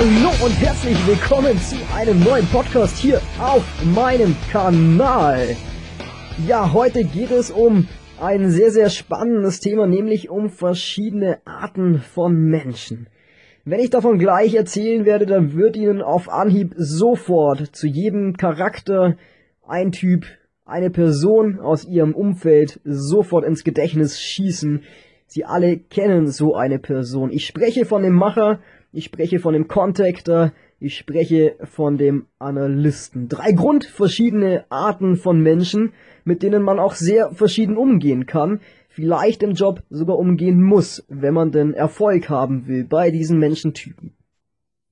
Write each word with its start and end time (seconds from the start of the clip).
hallo 0.00 0.30
und 0.42 0.52
herzlich 0.52 0.96
willkommen 1.06 1.58
zu 1.58 1.76
einem 1.94 2.24
neuen 2.24 2.46
Podcast 2.46 2.96
hier 2.96 3.20
auf 3.38 3.62
meinem 3.94 4.34
Kanal. 4.50 5.54
Ja, 6.46 6.72
heute 6.72 7.04
geht 7.04 7.30
es 7.30 7.50
um 7.50 7.86
ein 8.18 8.48
sehr, 8.48 8.70
sehr 8.70 8.88
spannendes 8.88 9.60
Thema, 9.60 9.86
nämlich 9.86 10.30
um 10.30 10.48
verschiedene 10.48 11.40
Arten 11.44 11.98
von 11.98 12.34
Menschen. 12.34 13.08
Wenn 13.66 13.80
ich 13.80 13.90
davon 13.90 14.18
gleich 14.18 14.54
erzählen 14.54 15.04
werde, 15.04 15.26
dann 15.26 15.52
wird 15.54 15.76
Ihnen 15.76 16.00
auf 16.00 16.30
Anhieb 16.30 16.72
sofort 16.78 17.76
zu 17.76 17.86
jedem 17.86 18.38
Charakter 18.38 19.18
ein 19.68 19.92
Typ, 19.92 20.24
eine 20.64 20.88
Person 20.88 21.60
aus 21.60 21.84
Ihrem 21.84 22.14
Umfeld 22.14 22.80
sofort 22.84 23.44
ins 23.44 23.64
Gedächtnis 23.64 24.18
schießen. 24.18 24.82
Sie 25.26 25.44
alle 25.44 25.76
kennen 25.76 26.26
so 26.28 26.54
eine 26.54 26.78
Person. 26.78 27.30
Ich 27.30 27.44
spreche 27.44 27.84
von 27.84 28.02
dem 28.02 28.14
Macher 28.14 28.60
ich 28.92 29.04
spreche 29.04 29.38
von 29.38 29.54
dem 29.54 29.68
Contactor, 29.68 30.52
ich 30.80 30.96
spreche 30.96 31.56
von 31.64 31.96
dem 31.96 32.26
Analysten. 32.38 33.28
Drei 33.28 33.52
grundverschiedene 33.52 34.64
Arten 34.68 35.16
von 35.16 35.40
Menschen, 35.40 35.92
mit 36.24 36.42
denen 36.42 36.62
man 36.62 36.78
auch 36.78 36.94
sehr 36.94 37.30
verschieden 37.32 37.76
umgehen 37.76 38.26
kann, 38.26 38.60
vielleicht 38.88 39.42
im 39.42 39.52
Job 39.52 39.82
sogar 39.90 40.18
umgehen 40.18 40.60
muss, 40.60 41.04
wenn 41.08 41.34
man 41.34 41.52
denn 41.52 41.74
Erfolg 41.74 42.28
haben 42.28 42.66
will 42.66 42.84
bei 42.84 43.10
diesen 43.10 43.38
Menschentypen. 43.38 44.14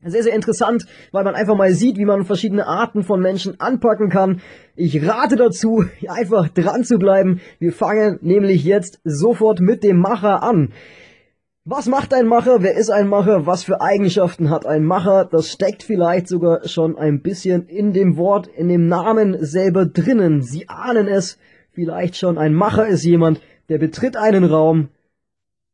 Sehr, 0.04 0.22
sehr 0.22 0.34
interessant, 0.34 0.86
weil 1.10 1.24
man 1.24 1.34
einfach 1.34 1.56
mal 1.56 1.72
sieht, 1.72 1.96
wie 1.96 2.04
man 2.04 2.24
verschiedene 2.24 2.68
Arten 2.68 3.02
von 3.02 3.20
Menschen 3.20 3.58
anpacken 3.58 4.10
kann. 4.10 4.40
Ich 4.76 5.04
rate 5.04 5.34
dazu, 5.34 5.84
einfach 6.08 6.48
dran 6.48 6.84
zu 6.84 6.98
bleiben. 6.98 7.40
Wir 7.58 7.72
fangen 7.72 8.20
nämlich 8.22 8.62
jetzt 8.62 9.00
sofort 9.02 9.58
mit 9.58 9.82
dem 9.82 9.98
Macher 9.98 10.44
an. 10.44 10.72
Was 11.70 11.84
macht 11.84 12.14
ein 12.14 12.26
Macher? 12.26 12.62
Wer 12.62 12.78
ist 12.78 12.88
ein 12.88 13.08
Macher? 13.08 13.44
Was 13.44 13.62
für 13.62 13.82
Eigenschaften 13.82 14.48
hat 14.48 14.64
ein 14.64 14.86
Macher? 14.86 15.26
Das 15.30 15.52
steckt 15.52 15.82
vielleicht 15.82 16.26
sogar 16.26 16.66
schon 16.66 16.96
ein 16.96 17.20
bisschen 17.20 17.66
in 17.66 17.92
dem 17.92 18.16
Wort, 18.16 18.46
in 18.46 18.68
dem 18.68 18.86
Namen 18.86 19.36
selber 19.44 19.84
drinnen. 19.84 20.40
Sie 20.40 20.66
ahnen 20.70 21.08
es 21.08 21.36
vielleicht 21.72 22.16
schon. 22.16 22.38
Ein 22.38 22.54
Macher 22.54 22.86
ist 22.86 23.04
jemand, 23.04 23.42
der 23.68 23.76
betritt 23.76 24.16
einen 24.16 24.44
Raum 24.44 24.88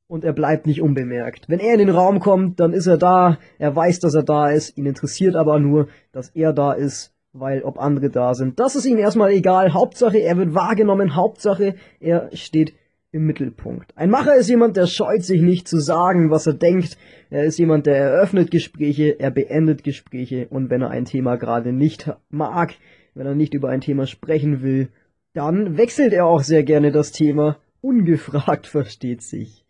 und 0.08 0.24
er 0.24 0.32
bleibt 0.32 0.66
nicht 0.66 0.82
unbemerkt. 0.82 1.48
Wenn 1.48 1.60
er 1.60 1.74
in 1.74 1.78
den 1.78 1.90
Raum 1.90 2.18
kommt, 2.18 2.58
dann 2.58 2.72
ist 2.72 2.88
er 2.88 2.98
da. 2.98 3.38
Er 3.60 3.76
weiß, 3.76 4.00
dass 4.00 4.14
er 4.14 4.24
da 4.24 4.50
ist. 4.50 4.76
Ihn 4.76 4.86
interessiert 4.86 5.36
aber 5.36 5.60
nur, 5.60 5.86
dass 6.10 6.30
er 6.30 6.52
da 6.52 6.72
ist, 6.72 7.14
weil 7.32 7.62
ob 7.62 7.78
andere 7.78 8.10
da 8.10 8.34
sind. 8.34 8.58
Das 8.58 8.74
ist 8.74 8.84
ihm 8.84 8.98
erstmal 8.98 9.30
egal. 9.30 9.72
Hauptsache, 9.72 10.18
er 10.18 10.36
wird 10.38 10.56
wahrgenommen. 10.56 11.14
Hauptsache, 11.14 11.76
er 12.00 12.30
steht 12.32 12.74
im 13.14 13.26
Mittelpunkt. 13.26 13.92
Ein 13.96 14.10
Macher 14.10 14.34
ist 14.34 14.48
jemand, 14.48 14.76
der 14.76 14.86
scheut 14.86 15.22
sich 15.22 15.40
nicht 15.40 15.68
zu 15.68 15.78
sagen, 15.78 16.30
was 16.30 16.46
er 16.48 16.54
denkt. 16.54 16.98
Er 17.30 17.44
ist 17.44 17.58
jemand, 17.58 17.86
der 17.86 17.96
eröffnet 17.96 18.50
Gespräche, 18.50 19.18
er 19.20 19.30
beendet 19.30 19.84
Gespräche 19.84 20.48
und 20.50 20.68
wenn 20.68 20.82
er 20.82 20.90
ein 20.90 21.04
Thema 21.04 21.36
gerade 21.36 21.72
nicht 21.72 22.10
mag, 22.28 22.74
wenn 23.14 23.26
er 23.26 23.36
nicht 23.36 23.54
über 23.54 23.68
ein 23.68 23.80
Thema 23.80 24.06
sprechen 24.06 24.62
will, 24.62 24.88
dann 25.32 25.76
wechselt 25.76 26.12
er 26.12 26.26
auch 26.26 26.42
sehr 26.42 26.64
gerne 26.64 26.90
das 26.90 27.12
Thema. 27.12 27.58
Ungefragt 27.80 28.66
versteht 28.66 29.22
sich. 29.22 29.64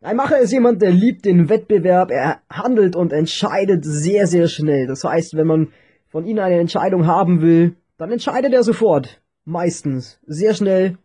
Ein 0.00 0.16
Macher 0.16 0.40
ist 0.40 0.52
jemand, 0.52 0.82
der 0.82 0.90
liebt 0.90 1.24
den 1.24 1.48
Wettbewerb, 1.48 2.10
er 2.10 2.40
handelt 2.50 2.96
und 2.96 3.12
entscheidet 3.12 3.84
sehr, 3.84 4.26
sehr 4.26 4.48
schnell. 4.48 4.88
Das 4.88 5.04
heißt, 5.04 5.36
wenn 5.36 5.46
man 5.46 5.68
von 6.08 6.26
ihm 6.26 6.40
eine 6.40 6.58
Entscheidung 6.58 7.06
haben 7.06 7.40
will, 7.40 7.76
dann 7.96 8.10
entscheidet 8.10 8.52
er 8.52 8.64
sofort. 8.64 9.22
Meistens. 9.44 10.18
Sehr 10.26 10.54
schnell 10.54 10.98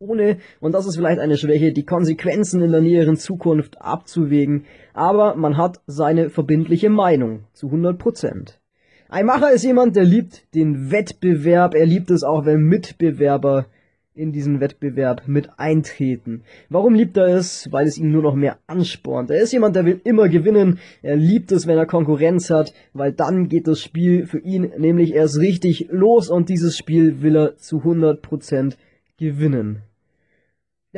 ohne, 0.00 0.38
und 0.60 0.72
das 0.72 0.86
ist 0.86 0.96
vielleicht 0.96 1.18
eine 1.18 1.36
Schwäche, 1.36 1.72
die 1.72 1.84
Konsequenzen 1.84 2.62
in 2.62 2.70
der 2.70 2.80
näheren 2.80 3.16
Zukunft 3.16 3.82
abzuwägen, 3.82 4.64
aber 4.94 5.34
man 5.34 5.56
hat 5.56 5.80
seine 5.88 6.30
verbindliche 6.30 6.88
Meinung 6.88 7.40
zu 7.52 7.66
100 7.66 7.98
Prozent. 7.98 8.60
Ein 9.08 9.26
Macher 9.26 9.50
ist 9.50 9.64
jemand, 9.64 9.96
der 9.96 10.04
liebt 10.04 10.54
den 10.54 10.92
Wettbewerb, 10.92 11.74
er 11.74 11.86
liebt 11.86 12.12
es 12.12 12.22
auch, 12.22 12.46
wenn 12.46 12.62
Mitbewerber 12.62 13.66
in 14.14 14.30
diesen 14.30 14.60
Wettbewerb 14.60 15.26
mit 15.26 15.50
eintreten. 15.58 16.42
Warum 16.68 16.94
liebt 16.94 17.16
er 17.16 17.28
es? 17.28 17.66
Weil 17.70 17.86
es 17.86 17.98
ihn 17.98 18.10
nur 18.10 18.22
noch 18.22 18.34
mehr 18.34 18.58
anspornt. 18.66 19.30
Er 19.30 19.40
ist 19.40 19.52
jemand, 19.52 19.76
der 19.76 19.84
will 19.84 20.00
immer 20.02 20.28
gewinnen. 20.28 20.78
Er 21.02 21.16
liebt 21.16 21.52
es, 21.52 21.68
wenn 21.68 21.78
er 21.78 21.86
Konkurrenz 21.86 22.50
hat, 22.50 22.72
weil 22.92 23.12
dann 23.12 23.48
geht 23.48 23.68
das 23.68 23.80
Spiel 23.80 24.26
für 24.26 24.40
ihn 24.40 24.72
nämlich 24.76 25.14
erst 25.14 25.38
richtig 25.38 25.88
los 25.90 26.30
und 26.30 26.48
dieses 26.48 26.76
Spiel 26.76 27.22
will 27.22 27.36
er 27.36 27.56
zu 27.56 27.78
100% 27.78 28.74
gewinnen. 29.18 29.82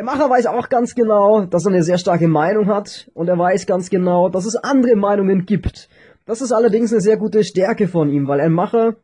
Der 0.00 0.06
Macher 0.06 0.31
weiß 0.31 0.47
auch 0.47 0.71
ganz 0.71 0.94
genau, 0.94 1.44
dass 1.44 1.66
er 1.66 1.72
eine 1.72 1.83
sehr 1.83 1.99
starke 1.99 2.27
Meinung 2.27 2.69
hat 2.69 3.11
und 3.12 3.28
er 3.28 3.38
weiß 3.38 3.66
ganz 3.66 3.91
genau, 3.91 4.31
dass 4.31 4.47
es 4.47 4.56
andere 4.56 4.97
Meinungen 4.97 5.44
gibt. 5.44 5.91
Das 6.25 6.41
ist 6.41 6.53
allerdings 6.53 6.91
eine 6.91 7.03
sehr 7.03 7.19
gute 7.19 7.44
Stärke 7.44 7.87
von 7.87 8.09
ihm, 8.09 8.27
weil 8.27 8.41
ein 8.41 8.50
Macher, 8.50 8.97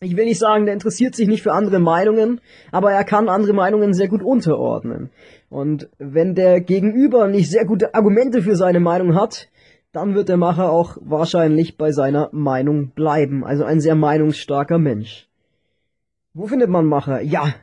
ich 0.00 0.16
will 0.16 0.24
nicht 0.24 0.40
sagen, 0.40 0.64
der 0.64 0.74
interessiert 0.74 1.14
sich 1.14 1.28
nicht 1.28 1.44
für 1.44 1.52
andere 1.52 1.78
Meinungen, 1.78 2.40
aber 2.72 2.90
er 2.90 3.04
kann 3.04 3.28
andere 3.28 3.52
Meinungen 3.52 3.94
sehr 3.94 4.08
gut 4.08 4.20
unterordnen. 4.20 5.10
Und 5.48 5.90
wenn 5.98 6.34
der 6.34 6.60
Gegenüber 6.60 7.28
nicht 7.28 7.48
sehr 7.48 7.64
gute 7.64 7.94
Argumente 7.94 8.42
für 8.42 8.56
seine 8.56 8.80
Meinung 8.80 9.14
hat, 9.14 9.46
dann 9.92 10.16
wird 10.16 10.28
der 10.28 10.38
Macher 10.38 10.72
auch 10.72 10.96
wahrscheinlich 11.02 11.76
bei 11.76 11.92
seiner 11.92 12.30
Meinung 12.32 12.88
bleiben. 12.96 13.44
Also 13.44 13.62
ein 13.62 13.78
sehr 13.78 13.94
meinungsstarker 13.94 14.78
Mensch. 14.80 15.28
Wo 16.34 16.48
findet 16.48 16.68
man 16.68 16.86
Macher? 16.86 17.20
Ja, 17.20 17.54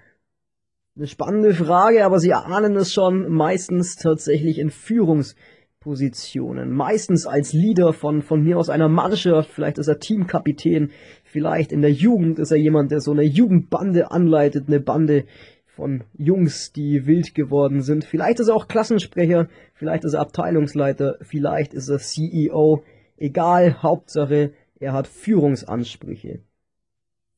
eine 0.95 1.07
spannende 1.07 1.53
Frage, 1.53 2.05
aber 2.05 2.19
Sie 2.19 2.33
ahnen 2.33 2.75
es 2.75 2.93
schon, 2.93 3.31
meistens 3.31 3.95
tatsächlich 3.95 4.59
in 4.59 4.69
Führungspositionen. 4.69 6.71
Meistens 6.71 7.25
als 7.25 7.51
Leader 7.51 7.93
von, 7.93 8.21
von 8.21 8.43
mir 8.43 8.59
aus 8.59 8.69
einer 8.69 8.89
Mannschaft, 8.89 9.49
vielleicht 9.49 9.79
ist 9.79 9.87
er 9.87 9.99
Teamkapitän, 9.99 10.91
vielleicht 11.23 11.71
in 11.71 11.81
der 11.81 11.91
Jugend 11.91 12.37
ist 12.37 12.51
er 12.51 12.57
jemand, 12.57 12.91
der 12.91 12.99
so 12.99 13.11
eine 13.11 13.23
Jugendbande 13.23 14.11
anleitet, 14.11 14.67
eine 14.67 14.79
Bande 14.79 15.25
von 15.65 16.03
Jungs, 16.15 16.73
die 16.73 17.07
wild 17.07 17.33
geworden 17.33 17.81
sind. 17.81 18.05
Vielleicht 18.05 18.39
ist 18.39 18.49
er 18.49 18.55
auch 18.55 18.67
Klassensprecher, 18.67 19.47
vielleicht 19.73 20.05
ist 20.05 20.13
er 20.13 20.21
Abteilungsleiter, 20.21 21.17
vielleicht 21.21 21.73
ist 21.73 21.89
er 21.89 21.97
CEO. 21.97 22.83
Egal, 23.17 23.81
Hauptsache, 23.81 24.53
er 24.79 24.93
hat 24.93 25.07
Führungsansprüche. 25.07 26.41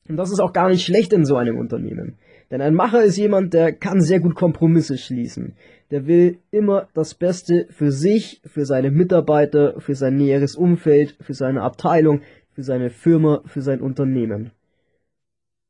Und 0.08 0.18
das 0.18 0.30
ist 0.30 0.40
auch 0.40 0.52
gar 0.52 0.68
nicht 0.68 0.84
schlecht 0.84 1.14
in 1.14 1.24
so 1.24 1.36
einem 1.36 1.58
Unternehmen. 1.58 2.18
Denn 2.50 2.60
ein 2.60 2.74
Macher 2.74 3.02
ist 3.02 3.16
jemand, 3.16 3.54
der 3.54 3.72
kann 3.72 4.00
sehr 4.00 4.20
gut 4.20 4.34
Kompromisse 4.34 4.98
schließen. 4.98 5.56
Der 5.90 6.06
will 6.06 6.38
immer 6.50 6.88
das 6.94 7.14
Beste 7.14 7.66
für 7.70 7.90
sich, 7.90 8.40
für 8.44 8.64
seine 8.64 8.90
Mitarbeiter, 8.90 9.80
für 9.80 9.94
sein 9.94 10.16
näheres 10.16 10.54
Umfeld, 10.54 11.16
für 11.20 11.34
seine 11.34 11.62
Abteilung, 11.62 12.22
für 12.52 12.62
seine 12.62 12.90
Firma, 12.90 13.42
für 13.46 13.62
sein 13.62 13.80
Unternehmen. 13.80 14.52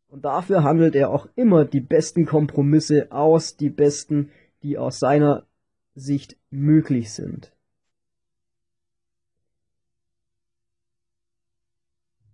Und 0.09 0.25
dafür 0.25 0.63
handelt 0.63 0.95
er 0.95 1.11
auch 1.11 1.29
immer 1.35 1.65
die 1.65 1.81
besten 1.81 2.27
Kompromisse 2.27 3.11
aus, 3.11 3.57
die 3.57 3.71
besten, 3.71 4.31
die 4.63 4.79
aus 4.79 4.99
seiner 4.99 5.45
Sicht 5.95 6.37
möglich 6.51 7.13
sind. 7.13 7.53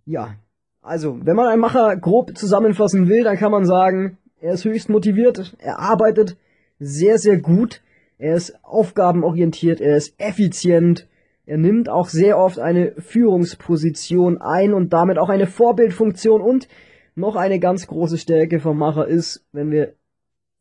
Ja, 0.04 0.36
also, 0.80 1.24
wenn 1.24 1.36
man 1.36 1.46
einen 1.46 1.60
Macher 1.60 1.96
grob 1.96 2.36
zusammenfassen 2.36 3.08
will, 3.08 3.22
dann 3.22 3.36
kann 3.36 3.52
man 3.52 3.64
sagen, 3.64 4.18
er 4.42 4.54
ist 4.54 4.64
höchst 4.64 4.88
motiviert, 4.88 5.54
er 5.58 5.78
arbeitet 5.78 6.36
sehr, 6.78 7.18
sehr 7.18 7.38
gut, 7.38 7.80
er 8.18 8.34
ist 8.34 8.54
aufgabenorientiert, 8.64 9.80
er 9.80 9.96
ist 9.96 10.14
effizient, 10.18 11.08
er 11.46 11.58
nimmt 11.58 11.88
auch 11.88 12.08
sehr 12.08 12.38
oft 12.38 12.58
eine 12.58 12.92
Führungsposition 12.98 14.40
ein 14.40 14.74
und 14.74 14.92
damit 14.92 15.18
auch 15.18 15.28
eine 15.28 15.46
Vorbildfunktion. 15.46 16.40
Und 16.40 16.68
noch 17.14 17.36
eine 17.36 17.58
ganz 17.58 17.86
große 17.86 18.18
Stärke 18.18 18.60
vom 18.60 18.78
Macher 18.78 19.06
ist, 19.06 19.44
wenn 19.52 19.70
wir 19.70 19.94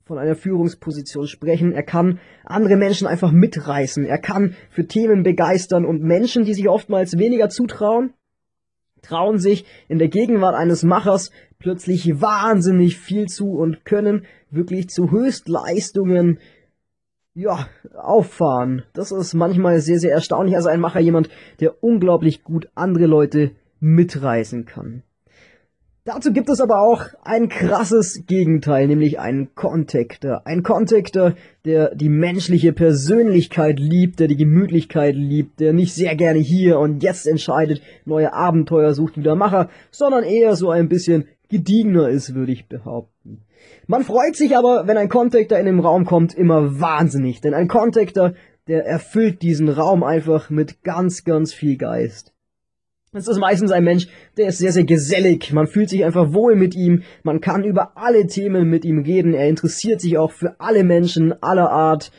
von 0.04 0.18
einer 0.18 0.36
Führungsposition 0.36 1.28
sprechen, 1.28 1.72
er 1.72 1.84
kann 1.84 2.20
andere 2.44 2.76
Menschen 2.76 3.08
einfach 3.08 3.32
mitreißen, 3.32 4.06
er 4.06 4.18
kann 4.18 4.56
für 4.70 4.88
Themen 4.88 5.24
begeistern 5.24 5.86
und 5.86 6.02
Menschen, 6.02 6.44
die 6.44 6.54
sich 6.54 6.68
oftmals 6.68 7.18
weniger 7.18 7.50
zutrauen, 7.50 8.14
trauen 9.02 9.38
sich 9.38 9.66
in 9.88 10.00
der 10.00 10.10
Gegenwart 10.10 10.56
eines 10.56 10.84
Machers 10.84 11.32
plötzlich 11.62 12.22
wahnsinnig 12.22 12.98
viel 12.98 13.28
zu 13.28 13.52
und 13.52 13.86
können 13.86 14.26
wirklich 14.50 14.90
zu 14.90 15.12
Höchstleistungen 15.12 16.40
ja, 17.34 17.68
auffahren. 17.96 18.84
Das 18.94 19.12
ist 19.12 19.34
manchmal 19.34 19.80
sehr, 19.80 20.00
sehr 20.00 20.12
erstaunlich. 20.12 20.56
Also 20.56 20.70
ein 20.70 20.82
Macher 20.82 21.00
jemand, 21.00 21.30
der 21.60 21.84
unglaublich 21.84 22.44
gut 22.44 22.68
andere 22.76 23.06
Leute 23.06 23.52
mitreißen 23.80 24.66
kann. 24.66 25.04
Dazu 26.04 26.34
gibt 26.34 26.50
es 26.50 26.60
aber 26.60 26.82
auch 26.82 27.06
ein 27.24 27.48
krasses 27.48 28.26
Gegenteil, 28.26 28.88
nämlich 28.88 29.20
einen 29.20 29.54
Contactor. 29.54 30.42
Ein 30.46 30.64
Contactor, 30.64 31.36
der 31.64 31.94
die 31.94 32.10
menschliche 32.10 32.74
Persönlichkeit 32.74 33.80
liebt, 33.80 34.20
der 34.20 34.28
die 34.28 34.36
Gemütlichkeit 34.36 35.14
liebt, 35.16 35.60
der 35.60 35.74
nicht 35.74 35.94
sehr 35.94 36.16
gerne 36.16 36.40
hier 36.40 36.80
und 36.80 37.04
jetzt 37.04 37.28
entscheidet, 37.28 37.84
neue 38.06 38.34
Abenteuer 38.34 38.96
sucht 38.96 39.16
wieder 39.16 39.36
Macher, 39.36 39.70
sondern 39.92 40.24
eher 40.24 40.56
so 40.56 40.72
ein 40.72 40.90
bisschen 40.90 41.26
gediegener 41.52 42.10
ist, 42.10 42.34
würde 42.34 42.52
ich 42.52 42.68
behaupten. 42.68 43.44
Man 43.86 44.04
freut 44.04 44.36
sich 44.36 44.58
aber, 44.58 44.88
wenn 44.88 44.98
ein 44.98 45.10
Contactor 45.10 45.60
in 45.60 45.68
den 45.68 45.80
Raum 45.80 46.06
kommt, 46.06 46.34
immer 46.34 46.80
wahnsinnig, 46.80 47.42
denn 47.42 47.54
ein 47.54 47.68
Contactor, 47.68 48.34
der 48.68 48.86
erfüllt 48.86 49.44
diesen 49.44 49.70
Raum 49.70 50.04
einfach 50.04 50.50
mit 50.50 50.82
ganz, 50.82 51.24
ganz 51.24 51.54
viel 51.54 51.78
Geist. 51.78 52.34
Es 53.14 53.28
ist 53.28 53.40
meistens 53.40 53.72
ein 53.72 53.84
Mensch, 53.84 54.08
der 54.38 54.48
ist 54.48 54.60
sehr, 54.60 54.72
sehr 54.72 54.86
gesellig. 54.86 55.52
Man 55.52 55.68
fühlt 55.68 55.90
sich 55.90 56.06
einfach 56.06 56.34
wohl 56.34 56.56
mit 56.56 56.76
ihm. 56.76 57.04
Man 57.24 57.42
kann 57.42 57.66
über 57.66 57.98
alle 57.98 58.26
Themen 58.26 58.70
mit 58.70 58.86
ihm 58.86 59.00
reden. 59.00 59.34
Er 59.34 59.50
interessiert 59.50 60.00
sich 60.00 60.18
auch 60.18 60.32
für 60.32 60.56
alle 60.60 60.86
Menschen 60.86 61.34
aller 61.44 61.70
Art. 61.70 62.14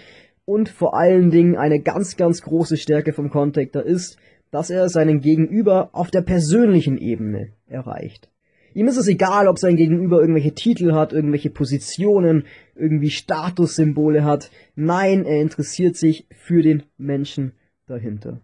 Und 0.45 0.69
vor 0.69 0.95
allen 0.95 1.31
Dingen 1.31 1.57
eine 1.57 1.81
ganz, 1.81 2.19
ganz 2.19 2.43
große 2.43 2.77
Stärke 2.77 3.15
vom 3.15 3.31
Contactor 3.31 3.83
ist, 3.83 4.19
dass 4.51 4.69
er 4.69 4.91
seinen 4.91 5.21
Gegenüber 5.21 5.89
auf 5.93 6.11
der 6.11 6.21
persönlichen 6.21 6.99
Ebene 6.99 7.53
erreicht. 7.67 8.29
Ihm 8.75 8.89
ist 8.89 8.97
es 8.97 9.09
egal, 9.09 9.49
ob 9.49 9.59
sein 9.59 9.77
Gegenüber 9.77 10.21
irgendwelche 10.21 10.55
Titel 10.55 10.93
hat, 10.93 11.13
irgendwelche 11.13 11.51
Positionen, 11.51 12.45
irgendwie 12.75 13.11
Statussymbole 13.11 14.25
hat. 14.25 14.51
Nein, 14.75 15.25
er 15.25 15.41
interessiert 15.41 15.97
sich 15.97 16.27
für 16.31 16.63
den 16.63 16.85
Menschen 16.97 17.53
dahinter. 17.87 18.41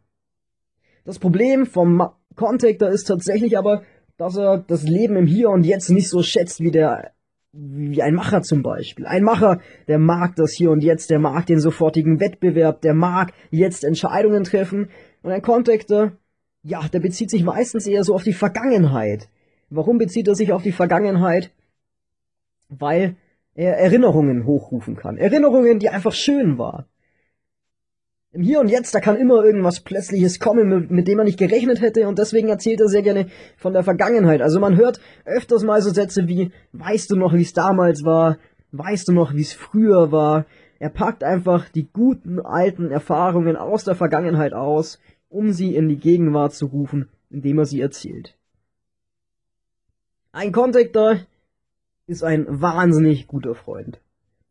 Das 1.04 1.18
Problem 1.18 1.66
vom 1.66 2.10
Contactor 2.36 2.90
ist 2.90 3.04
tatsächlich 3.04 3.56
aber, 3.56 3.82
dass 4.16 4.36
er 4.36 4.58
das 4.58 4.82
Leben 4.82 5.16
im 5.16 5.26
Hier 5.26 5.50
und 5.50 5.64
Jetzt 5.64 5.90
nicht 5.90 6.08
so 6.08 6.22
schätzt 6.22 6.60
wie 6.60 6.70
der 6.70 7.12
wie 7.52 8.02
ein 8.02 8.14
Macher 8.14 8.42
zum 8.42 8.62
Beispiel. 8.62 9.06
Ein 9.06 9.22
Macher, 9.22 9.60
der 9.88 9.98
mag 9.98 10.36
das 10.36 10.52
Hier 10.52 10.70
und 10.70 10.82
Jetzt, 10.82 11.10
der 11.10 11.18
mag 11.18 11.46
den 11.46 11.60
sofortigen 11.60 12.20
Wettbewerb, 12.20 12.82
der 12.82 12.94
mag 12.94 13.32
jetzt 13.50 13.84
Entscheidungen 13.84 14.44
treffen. 14.44 14.90
Und 15.22 15.32
ein 15.32 15.42
Contactor, 15.42 16.12
ja, 16.62 16.86
der 16.92 17.00
bezieht 17.00 17.30
sich 17.30 17.42
meistens 17.42 17.86
eher 17.86 18.04
so 18.04 18.14
auf 18.14 18.22
die 18.22 18.34
Vergangenheit. 18.34 19.28
Warum 19.70 19.98
bezieht 19.98 20.28
er 20.28 20.34
sich 20.34 20.52
auf 20.52 20.62
die 20.62 20.72
Vergangenheit? 20.72 21.50
Weil 22.68 23.16
er 23.54 23.76
Erinnerungen 23.76 24.46
hochrufen 24.46 24.96
kann. 24.96 25.16
Erinnerungen, 25.18 25.78
die 25.78 25.88
einfach 25.88 26.12
schön 26.12 26.58
waren. 26.58 26.84
Im 28.30 28.42
Hier 28.42 28.60
und 28.60 28.68
Jetzt, 28.68 28.94
da 28.94 29.00
kann 29.00 29.16
immer 29.16 29.42
irgendwas 29.42 29.80
Plötzliches 29.80 30.38
kommen, 30.38 30.86
mit, 30.90 31.08
dem 31.08 31.16
man 31.16 31.26
nicht 31.26 31.38
gerechnet 31.38 31.80
hätte 31.80 32.06
und 32.06 32.18
deswegen 32.18 32.48
erzählt 32.48 32.80
er 32.80 32.88
sehr 32.88 33.02
gerne 33.02 33.26
von 33.56 33.72
der 33.72 33.82
Vergangenheit. 33.82 34.42
Also 34.42 34.60
man 34.60 34.76
hört 34.76 35.00
öfters 35.24 35.64
mal 35.64 35.82
so 35.82 35.90
Sätze 35.90 36.28
wie, 36.28 36.52
weißt 36.72 37.10
du 37.10 37.16
noch, 37.16 37.34
wie 37.34 37.42
es 37.42 37.52
damals 37.52 38.04
war? 38.04 38.38
Weißt 38.70 39.08
du 39.08 39.12
noch, 39.12 39.34
wie 39.34 39.40
es 39.40 39.54
früher 39.54 40.12
war? 40.12 40.44
Er 40.78 40.90
packt 40.90 41.24
einfach 41.24 41.68
die 41.70 41.88
guten 41.90 42.38
alten 42.38 42.90
Erfahrungen 42.90 43.56
aus 43.56 43.84
der 43.84 43.96
Vergangenheit 43.96 44.52
aus, 44.52 45.00
um 45.30 45.52
sie 45.52 45.74
in 45.74 45.88
die 45.88 45.98
Gegenwart 45.98 46.54
zu 46.54 46.66
rufen, 46.66 47.08
indem 47.30 47.58
er 47.58 47.64
sie 47.64 47.80
erzählt. 47.80 48.37
Ein 50.38 50.52
Contactor 50.52 51.16
ist 52.06 52.22
ein 52.22 52.46
wahnsinnig 52.48 53.26
guter 53.26 53.56
Freund. 53.56 54.00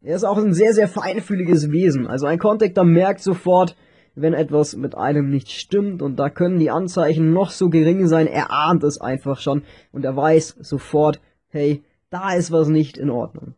Er 0.02 0.18
ist 0.18 0.26
auch 0.26 0.38
ein 0.38 0.52
sehr, 0.54 0.74
sehr 0.74 0.90
feinfühliges 0.90 1.72
Wesen. 1.72 2.08
Also 2.08 2.26
ein 2.26 2.40
Contactor 2.40 2.84
merkt 2.84 3.22
sofort, 3.22 3.78
wenn 4.14 4.34
etwas 4.34 4.76
mit 4.76 4.98
einem 4.98 5.30
nicht 5.30 5.50
stimmt 5.50 6.02
und 6.02 6.18
da 6.18 6.30
können 6.30 6.60
die 6.60 6.72
Anzeichen 6.72 7.32
noch 7.32 7.52
so 7.52 7.70
gering 7.70 8.06
sein, 8.06 8.28
er 8.28 8.52
ahnt 8.52 8.84
es 8.84 9.00
einfach 9.00 9.40
schon 9.40 9.64
und 9.94 10.04
er 10.04 10.14
weiß 10.14 10.58
sofort, 10.60 11.22
hey, 11.48 11.86
da 12.10 12.34
ist 12.34 12.52
was 12.52 12.68
nicht 12.68 12.98
in 12.98 13.10
Ordnung. 13.10 13.56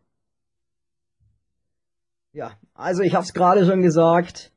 Ja, 2.32 2.52
also 2.74 3.02
ich 3.02 3.16
hab's 3.16 3.34
gerade 3.34 3.66
schon 3.66 3.82
gesagt, 3.82 4.52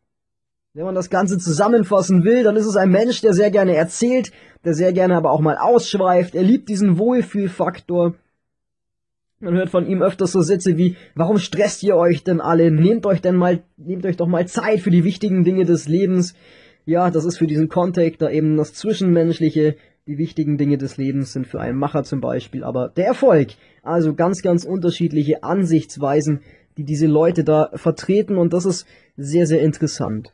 wenn 0.74 0.86
man 0.86 0.96
das 0.96 1.10
Ganze 1.10 1.38
zusammenfassen 1.38 2.24
will, 2.24 2.44
dann 2.44 2.56
ist 2.56 2.66
es 2.66 2.76
ein 2.76 2.90
Mensch, 2.90 3.22
der 3.22 3.34
sehr 3.34 3.52
gerne 3.52 3.76
erzählt, 3.76 4.32
der 4.66 4.74
sehr 4.74 4.94
gerne 4.94 5.16
aber 5.16 5.32
auch 5.32 5.42
mal 5.42 5.58
ausschweift, 5.58 6.36
er 6.36 6.44
liebt 6.44 6.70
diesen 6.70 6.98
Wohlfühlfaktor 6.98 8.16
man 9.44 9.56
hört 9.56 9.70
von 9.70 9.86
ihm 9.86 10.02
öfters 10.02 10.32
so 10.32 10.42
Sätze 10.42 10.78
wie, 10.78 10.96
warum 11.16 11.38
stresst 11.38 11.84
ihr 11.84 11.98
euch 11.98 12.24
denn 12.24 12.40
alle? 12.40 12.72
Nehmt 12.72 13.06
euch 13.06 13.22
denn 13.22 13.36
mal, 13.36 13.62
nehmt 13.76 14.06
euch 14.06 14.16
doch 14.16 14.28
mal 14.28 14.48
Zeit 14.48 14.80
für 14.80 14.90
die 14.90 15.04
wichtigen 15.04 15.44
Dinge 15.44 15.66
des 15.66 15.88
Lebens. 15.88 16.34
Ja, 16.86 17.12
das 17.12 17.26
ist 17.26 17.38
für 17.38 17.48
diesen 17.48 17.68
Kontext 17.68 18.22
da 18.22 18.30
eben 18.30 18.56
das 18.58 18.74
Zwischenmenschliche. 18.74 19.76
Die 20.08 20.18
wichtigen 20.18 20.58
Dinge 20.58 20.78
des 20.78 20.98
Lebens 20.98 21.34
sind 21.34 21.48
für 21.48 21.62
einen 21.62 21.78
Macher 21.78 22.04
zum 22.04 22.20
Beispiel, 22.20 22.64
aber 22.64 22.90
der 22.90 23.06
Erfolg. 23.06 23.50
Also 23.84 24.14
ganz, 24.14 24.42
ganz 24.42 24.66
unterschiedliche 24.66 25.44
Ansichtsweisen, 25.44 26.42
die 26.78 26.84
diese 26.84 27.08
Leute 27.08 27.44
da 27.44 27.70
vertreten 27.74 28.38
und 28.38 28.54
das 28.54 28.66
ist 28.66 28.86
sehr, 29.16 29.46
sehr 29.46 29.62
interessant. 29.62 30.34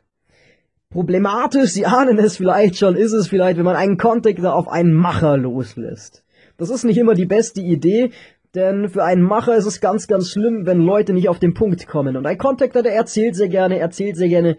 Problematisch, 0.90 1.70
Sie 1.70 1.86
ahnen 1.86 2.18
es 2.18 2.36
vielleicht 2.36 2.76
schon, 2.76 2.96
ist 2.96 3.12
es 3.12 3.28
vielleicht, 3.28 3.56
wenn 3.58 3.64
man 3.64 3.76
einen 3.76 3.96
Kontext 3.96 4.44
auf 4.44 4.68
einen 4.68 4.92
Macher 4.92 5.36
loslässt. 5.36 6.24
Das 6.56 6.68
ist 6.68 6.84
nicht 6.84 6.98
immer 6.98 7.14
die 7.14 7.26
beste 7.26 7.60
Idee, 7.60 8.10
denn 8.56 8.88
für 8.88 9.04
einen 9.04 9.22
Macher 9.22 9.54
ist 9.56 9.66
es 9.66 9.80
ganz, 9.80 10.08
ganz 10.08 10.28
schlimm, 10.30 10.66
wenn 10.66 10.80
Leute 10.80 11.12
nicht 11.12 11.28
auf 11.28 11.38
den 11.38 11.54
Punkt 11.54 11.86
kommen. 11.86 12.16
Und 12.16 12.26
ein 12.26 12.38
Contactor, 12.38 12.82
der 12.82 12.94
erzählt 12.94 13.36
sehr 13.36 13.48
gerne, 13.48 13.78
erzählt 13.78 14.16
sehr 14.16 14.28
gerne 14.28 14.56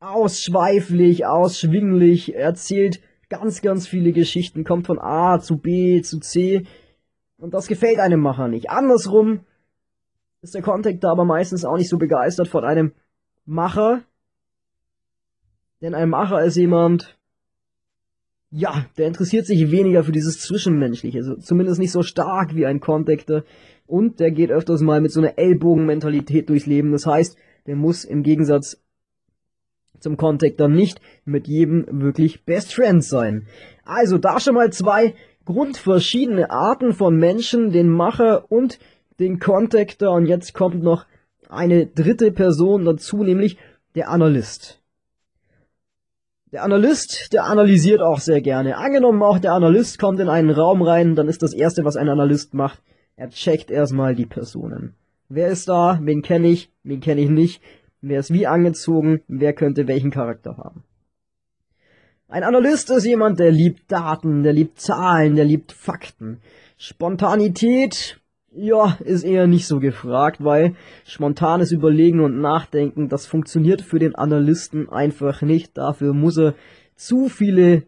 ausschweiflich, 0.00 1.24
ausschwinglich, 1.24 2.34
erzählt 2.34 3.00
ganz, 3.30 3.62
ganz 3.62 3.88
viele 3.88 4.12
Geschichten, 4.12 4.64
kommt 4.64 4.86
von 4.86 4.98
A 4.98 5.40
zu 5.40 5.56
B 5.56 6.02
zu 6.02 6.20
C. 6.20 6.66
Und 7.38 7.54
das 7.54 7.68
gefällt 7.68 8.00
einem 8.00 8.20
Macher 8.20 8.48
nicht. 8.48 8.68
Andersrum 8.68 9.40
ist 10.42 10.54
der 10.54 10.60
Contactor 10.60 11.10
aber 11.10 11.24
meistens 11.24 11.64
auch 11.64 11.78
nicht 11.78 11.88
so 11.88 11.96
begeistert 11.96 12.48
von 12.48 12.64
einem 12.64 12.92
Macher. 13.46 14.02
Denn 15.84 15.94
ein 15.94 16.08
Macher 16.08 16.42
ist 16.42 16.56
jemand, 16.56 17.18
ja, 18.50 18.86
der 18.96 19.06
interessiert 19.06 19.44
sich 19.44 19.70
weniger 19.70 20.02
für 20.02 20.12
dieses 20.12 20.40
Zwischenmenschliche, 20.40 21.18
also 21.18 21.36
zumindest 21.36 21.78
nicht 21.78 21.92
so 21.92 22.02
stark 22.02 22.54
wie 22.54 22.64
ein 22.64 22.80
Contactor. 22.80 23.44
Und 23.86 24.18
der 24.18 24.30
geht 24.30 24.50
öfters 24.50 24.80
mal 24.80 25.02
mit 25.02 25.12
so 25.12 25.20
einer 25.20 25.36
Ellbogenmentalität 25.36 26.48
durchs 26.48 26.64
Leben. 26.64 26.92
Das 26.92 27.04
heißt, 27.04 27.36
der 27.66 27.76
muss 27.76 28.06
im 28.06 28.22
Gegensatz 28.22 28.82
zum 30.00 30.16
Contactor 30.16 30.68
nicht 30.68 31.02
mit 31.26 31.48
jedem 31.48 31.84
wirklich 32.00 32.46
Best 32.46 32.72
Friend 32.72 33.04
sein. 33.04 33.46
Also 33.84 34.16
da 34.16 34.40
schon 34.40 34.54
mal 34.54 34.72
zwei 34.72 35.14
grundverschiedene 35.44 36.50
Arten 36.50 36.94
von 36.94 37.18
Menschen, 37.18 37.72
den 37.72 37.90
Macher 37.90 38.50
und 38.50 38.78
den 39.20 39.38
Contactor. 39.38 40.14
Und 40.14 40.24
jetzt 40.24 40.54
kommt 40.54 40.82
noch 40.82 41.04
eine 41.50 41.84
dritte 41.84 42.32
Person 42.32 42.86
dazu, 42.86 43.22
nämlich 43.22 43.58
der 43.94 44.08
Analyst. 44.08 44.80
Der 46.54 46.62
Analyst, 46.62 47.32
der 47.32 47.46
analysiert 47.46 48.00
auch 48.00 48.20
sehr 48.20 48.40
gerne. 48.40 48.76
Angenommen 48.76 49.24
auch 49.24 49.40
der 49.40 49.54
Analyst 49.54 49.98
kommt 49.98 50.20
in 50.20 50.28
einen 50.28 50.50
Raum 50.50 50.82
rein, 50.82 51.16
dann 51.16 51.26
ist 51.26 51.42
das 51.42 51.52
erste, 51.52 51.84
was 51.84 51.96
ein 51.96 52.08
Analyst 52.08 52.54
macht, 52.54 52.80
er 53.16 53.28
checkt 53.30 53.72
erstmal 53.72 54.14
die 54.14 54.24
Personen. 54.24 54.94
Wer 55.28 55.48
ist 55.48 55.68
da? 55.68 55.98
Wen 56.00 56.22
kenne 56.22 56.46
ich? 56.46 56.70
Wen 56.84 57.00
kenne 57.00 57.22
ich 57.22 57.28
nicht? 57.28 57.60
Wer 58.02 58.20
ist 58.20 58.32
wie 58.32 58.46
angezogen? 58.46 59.20
Wer 59.26 59.52
könnte 59.52 59.88
welchen 59.88 60.12
Charakter 60.12 60.56
haben? 60.56 60.84
Ein 62.28 62.44
Analyst 62.44 62.88
ist 62.88 63.04
jemand, 63.04 63.40
der 63.40 63.50
liebt 63.50 63.90
Daten, 63.90 64.44
der 64.44 64.52
liebt 64.52 64.78
Zahlen, 64.78 65.34
der 65.34 65.46
liebt 65.46 65.72
Fakten. 65.72 66.38
Spontanität 66.76 68.20
ja, 68.56 68.96
ist 69.04 69.24
eher 69.24 69.46
nicht 69.46 69.66
so 69.66 69.80
gefragt, 69.80 70.42
weil 70.42 70.74
spontanes 71.04 71.72
Überlegen 71.72 72.20
und 72.20 72.40
Nachdenken, 72.40 73.08
das 73.08 73.26
funktioniert 73.26 73.82
für 73.82 73.98
den 73.98 74.14
Analysten 74.14 74.88
einfach 74.88 75.42
nicht. 75.42 75.76
Dafür 75.76 76.14
muss 76.14 76.38
er 76.38 76.54
zu 76.94 77.28
viele 77.28 77.82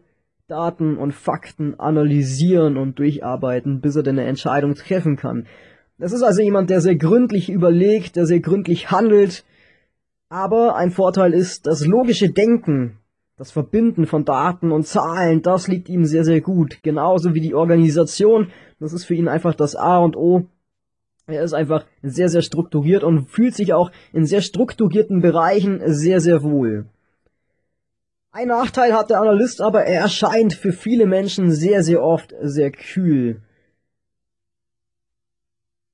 Daten 0.47 0.97
und 0.97 1.13
Fakten 1.13 1.79
analysieren 1.79 2.77
und 2.77 2.99
durcharbeiten, 2.99 3.81
bis 3.81 3.95
er 3.95 4.03
denn 4.03 4.19
eine 4.19 4.27
Entscheidung 4.27 4.75
treffen 4.75 5.15
kann. 5.15 5.47
Das 5.97 6.11
ist 6.11 6.21
also 6.21 6.41
jemand, 6.41 6.69
der 6.69 6.81
sehr 6.81 6.95
gründlich 6.95 7.49
überlegt, 7.49 8.15
der 8.15 8.25
sehr 8.25 8.39
gründlich 8.39 8.91
handelt. 8.91 9.45
Aber 10.29 10.75
ein 10.75 10.91
Vorteil 10.91 11.33
ist, 11.33 11.65
das 11.65 11.85
logische 11.85 12.29
Denken, 12.29 12.97
das 13.37 13.51
Verbinden 13.51 14.05
von 14.05 14.25
Daten 14.25 14.71
und 14.71 14.85
Zahlen, 14.85 15.41
das 15.41 15.67
liegt 15.67 15.89
ihm 15.89 16.05
sehr, 16.05 16.23
sehr 16.23 16.41
gut. 16.41 16.79
Genauso 16.83 17.33
wie 17.33 17.41
die 17.41 17.55
Organisation. 17.55 18.49
Das 18.79 18.93
ist 18.93 19.05
für 19.05 19.15
ihn 19.15 19.27
einfach 19.27 19.55
das 19.55 19.75
A 19.75 19.97
und 19.99 20.15
O 20.15 20.45
er 21.27 21.43
ist 21.43 21.53
einfach 21.53 21.85
sehr, 22.01 22.29
sehr 22.29 22.41
strukturiert 22.41 23.03
und 23.03 23.29
fühlt 23.29 23.53
sich 23.53 23.73
auch 23.73 23.91
in 24.13 24.25
sehr 24.25 24.41
strukturierten 24.41 25.21
Bereichen 25.21 25.81
sehr, 25.85 26.21
sehr 26.21 26.41
wohl. 26.41 26.85
Ein 28.31 28.47
Nachteil 28.47 28.93
hat 28.93 29.09
der 29.09 29.19
Analyst 29.19 29.61
aber, 29.61 29.83
er 29.83 30.01
erscheint 30.01 30.53
für 30.53 30.71
viele 30.71 31.05
Menschen 31.05 31.51
sehr, 31.51 31.83
sehr 31.83 32.01
oft 32.03 32.33
sehr 32.41 32.71
kühl. 32.71 33.41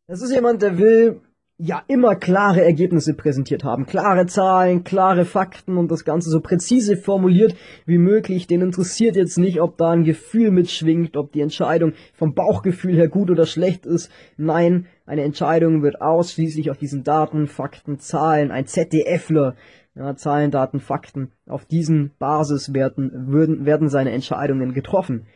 Das 0.07 0.21
ist 0.21 0.31
jemand, 0.31 0.61
der 0.61 0.77
will 0.77 1.21
ja 1.65 1.82
immer 1.88 2.15
klare 2.15 2.62
Ergebnisse 2.62 3.13
präsentiert 3.13 3.63
haben. 3.63 3.86
Klare 3.86 4.25
Zahlen, 4.25 4.84
klare 4.84 5.24
Fakten 5.24 5.77
und 5.77 5.89
das 5.89 6.03
Ganze 6.03 6.29
so 6.29 6.41
präzise 6.41 6.98
formuliert 6.98 7.55
wie 7.86 7.98
möglich. 7.98 8.48
Den 8.48 8.60
interessiert 8.60 9.15
jetzt 9.15 9.38
nicht, 9.38 9.62
ob 9.62 9.77
da 9.77 9.91
ein 9.91 10.03
Gefühl 10.03 10.51
mitschwingt, 10.51 11.15
ob 11.15 11.32
die 11.32 11.39
Entscheidung 11.39 11.93
vom 12.13 12.34
Bauchgefühl 12.34 12.96
her 12.96 13.08
gut 13.08 13.32
oder 13.32 13.46
schlecht 13.46 13.86
ist. 13.86 14.12
Nein, 14.36 14.88
eine 15.05 15.24
Entscheidung 15.24 15.84
wird 15.84 16.01
ausschließlich 16.01 16.70
auf 16.70 16.77
diesen 16.77 17.05
Daten, 17.05 17.48
Fakten, 17.48 17.98
Zahlen, 17.98 18.51
ein 18.51 18.65
ZDFler, 18.65 19.55
ja, 19.96 20.17
Zahlen, 20.17 20.51
Daten, 20.51 20.82
Fakten, 20.82 21.32
auf 21.48 21.63
diesen 21.63 22.12
Basiswerten 22.20 23.27
würden, 23.32 23.65
werden 23.65 23.88
seine 23.88 24.12
Entscheidungen 24.12 24.74
getroffen. 24.74 25.27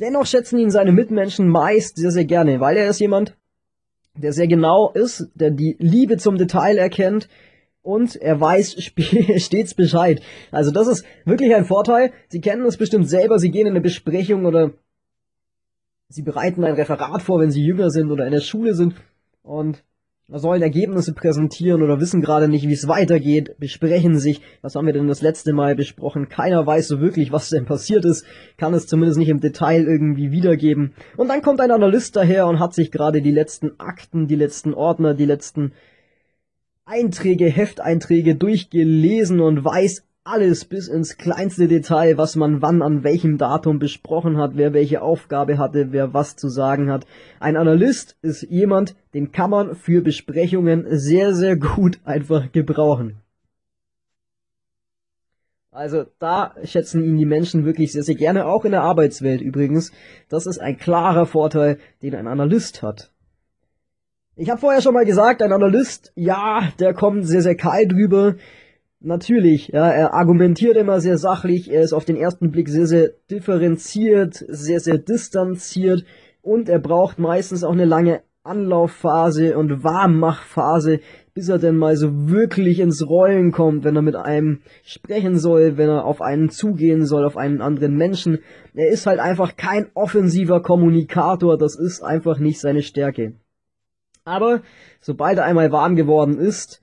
Dennoch 0.00 0.24
schätzen 0.24 0.58
ihn 0.58 0.70
seine 0.70 0.92
Mitmenschen 0.92 1.48
meist 1.48 1.96
sehr, 1.96 2.10
sehr 2.10 2.24
gerne, 2.24 2.58
weil 2.60 2.78
er 2.78 2.88
ist 2.88 3.00
jemand, 3.00 3.36
der 4.16 4.32
sehr 4.32 4.48
genau 4.48 4.90
ist, 4.92 5.28
der 5.34 5.50
die 5.50 5.76
Liebe 5.78 6.16
zum 6.16 6.36
Detail 6.36 6.78
erkennt 6.78 7.28
und 7.82 8.16
er 8.16 8.40
weiß 8.40 8.76
stets 9.36 9.74
Bescheid. 9.74 10.20
Also 10.50 10.70
das 10.70 10.88
ist 10.88 11.04
wirklich 11.24 11.54
ein 11.54 11.64
Vorteil. 11.64 12.12
Sie 12.28 12.40
kennen 12.40 12.66
es 12.66 12.76
bestimmt 12.76 13.08
selber, 13.08 13.38
Sie 13.38 13.50
gehen 13.50 13.66
in 13.66 13.74
eine 13.74 13.80
Besprechung 13.80 14.44
oder 14.44 14.72
Sie 16.08 16.22
bereiten 16.22 16.64
ein 16.64 16.74
Referat 16.74 17.22
vor, 17.22 17.40
wenn 17.40 17.50
Sie 17.50 17.64
jünger 17.64 17.90
sind 17.90 18.10
oder 18.10 18.26
in 18.26 18.32
der 18.32 18.40
Schule 18.40 18.74
sind 18.74 18.94
und 19.42 19.82
sollen 20.28 20.62
Ergebnisse 20.62 21.12
präsentieren 21.12 21.82
oder 21.82 22.00
wissen 22.00 22.20
gerade 22.20 22.48
nicht, 22.48 22.66
wie 22.66 22.72
es 22.72 22.88
weitergeht, 22.88 23.56
besprechen 23.58 24.18
sich, 24.18 24.40
was 24.60 24.74
haben 24.74 24.86
wir 24.86 24.92
denn 24.92 25.06
das 25.06 25.22
letzte 25.22 25.52
Mal 25.52 25.76
besprochen, 25.76 26.28
keiner 26.28 26.66
weiß 26.66 26.88
so 26.88 27.00
wirklich, 27.00 27.30
was 27.30 27.48
denn 27.48 27.64
passiert 27.64 28.04
ist, 28.04 28.26
kann 28.56 28.74
es 28.74 28.86
zumindest 28.86 29.18
nicht 29.18 29.28
im 29.28 29.40
Detail 29.40 29.84
irgendwie 29.84 30.32
wiedergeben. 30.32 30.94
Und 31.16 31.28
dann 31.28 31.42
kommt 31.42 31.60
ein 31.60 31.70
Analyst 31.70 32.16
daher 32.16 32.48
und 32.48 32.58
hat 32.58 32.74
sich 32.74 32.90
gerade 32.90 33.22
die 33.22 33.30
letzten 33.30 33.78
Akten, 33.78 34.26
die 34.26 34.34
letzten 34.34 34.74
Ordner, 34.74 35.14
die 35.14 35.26
letzten 35.26 35.72
Einträge, 36.84 37.48
Hefteinträge 37.48 38.34
durchgelesen 38.34 39.40
und 39.40 39.64
weiß 39.64 40.04
alles 40.26 40.64
bis 40.64 40.88
ins 40.88 41.16
kleinste 41.16 41.68
Detail, 41.68 42.18
was 42.18 42.36
man 42.36 42.60
wann 42.60 42.82
an 42.82 43.04
welchem 43.04 43.38
Datum 43.38 43.78
besprochen 43.78 44.38
hat, 44.38 44.52
wer 44.56 44.72
welche 44.72 45.00
Aufgabe 45.02 45.58
hatte, 45.58 45.92
wer 45.92 46.12
was 46.14 46.36
zu 46.36 46.48
sagen 46.48 46.90
hat. 46.90 47.06
Ein 47.38 47.56
Analyst 47.56 48.16
ist 48.22 48.42
jemand, 48.42 48.96
den 49.14 49.32
kann 49.32 49.50
man 49.50 49.74
für 49.74 50.02
Besprechungen 50.02 50.86
sehr, 50.90 51.34
sehr 51.34 51.56
gut 51.56 52.00
einfach 52.04 52.50
gebrauchen. 52.52 53.16
Also 55.70 56.06
da 56.18 56.54
schätzen 56.64 57.04
ihn 57.04 57.18
die 57.18 57.26
Menschen 57.26 57.66
wirklich 57.66 57.92
sehr, 57.92 58.02
sehr 58.02 58.14
gerne, 58.14 58.46
auch 58.46 58.64
in 58.64 58.72
der 58.72 58.82
Arbeitswelt 58.82 59.42
übrigens. 59.42 59.92
Das 60.28 60.46
ist 60.46 60.58
ein 60.58 60.78
klarer 60.78 61.26
Vorteil, 61.26 61.78
den 62.02 62.14
ein 62.14 62.26
Analyst 62.26 62.82
hat. 62.82 63.10
Ich 64.36 64.50
habe 64.50 64.60
vorher 64.60 64.80
schon 64.82 64.94
mal 64.94 65.04
gesagt, 65.04 65.40
ein 65.42 65.52
Analyst, 65.52 66.12
ja, 66.14 66.70
der 66.78 66.94
kommt 66.94 67.26
sehr, 67.26 67.42
sehr 67.42 67.56
kalt 67.56 67.92
drüber. 67.92 68.36
Natürlich, 69.06 69.68
ja, 69.68 69.88
er 69.88 70.14
argumentiert 70.14 70.76
immer 70.76 71.00
sehr 71.00 71.16
sachlich, 71.16 71.70
er 71.70 71.82
ist 71.82 71.92
auf 71.92 72.04
den 72.04 72.16
ersten 72.16 72.50
Blick 72.50 72.68
sehr, 72.68 72.88
sehr 72.88 73.10
differenziert, 73.30 74.34
sehr, 74.34 74.80
sehr 74.80 74.98
distanziert 74.98 76.04
und 76.42 76.68
er 76.68 76.80
braucht 76.80 77.20
meistens 77.20 77.62
auch 77.62 77.70
eine 77.70 77.84
lange 77.84 78.22
Anlaufphase 78.42 79.56
und 79.56 79.84
Warmmachphase, 79.84 80.98
bis 81.34 81.48
er 81.48 81.58
denn 81.58 81.76
mal 81.76 81.96
so 81.96 82.28
wirklich 82.28 82.80
ins 82.80 83.06
Rollen 83.08 83.52
kommt, 83.52 83.84
wenn 83.84 83.94
er 83.94 84.02
mit 84.02 84.16
einem 84.16 84.62
sprechen 84.82 85.38
soll, 85.38 85.76
wenn 85.76 85.88
er 85.88 86.04
auf 86.04 86.20
einen 86.20 86.50
zugehen 86.50 87.06
soll, 87.06 87.24
auf 87.24 87.36
einen 87.36 87.60
anderen 87.60 87.96
Menschen. 87.96 88.40
Er 88.74 88.88
ist 88.88 89.06
halt 89.06 89.20
einfach 89.20 89.56
kein 89.56 89.86
offensiver 89.94 90.62
Kommunikator, 90.62 91.56
das 91.56 91.78
ist 91.78 92.02
einfach 92.02 92.40
nicht 92.40 92.58
seine 92.58 92.82
Stärke. 92.82 93.34
Aber 94.24 94.62
sobald 95.00 95.38
er 95.38 95.44
einmal 95.44 95.70
warm 95.70 95.94
geworden 95.94 96.40
ist 96.40 96.82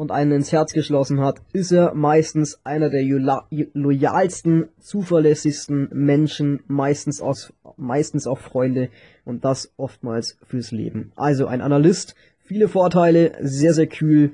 und 0.00 0.12
einen 0.12 0.32
ins 0.32 0.50
Herz 0.50 0.72
geschlossen 0.72 1.20
hat, 1.20 1.42
ist 1.52 1.72
er 1.72 1.92
meistens 1.92 2.58
einer 2.64 2.88
der 2.88 3.02
loyalsten, 3.02 4.70
zuverlässigsten 4.78 5.90
Menschen, 5.92 6.60
meistens, 6.68 7.20
aus, 7.20 7.52
meistens 7.76 8.26
auch 8.26 8.38
Freunde 8.38 8.88
und 9.26 9.44
das 9.44 9.74
oftmals 9.76 10.38
fürs 10.42 10.70
Leben. 10.70 11.12
Also 11.16 11.48
ein 11.48 11.60
Analyst, 11.60 12.14
viele 12.38 12.68
Vorteile, 12.68 13.36
sehr, 13.42 13.74
sehr 13.74 13.88
kühl, 13.88 14.32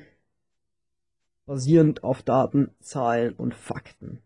basierend 1.47 2.05
auf 2.05 2.23
Daten, 2.23 2.71
Zahlen 2.79 3.33
und 3.33 3.53
Fakten. 3.53 4.23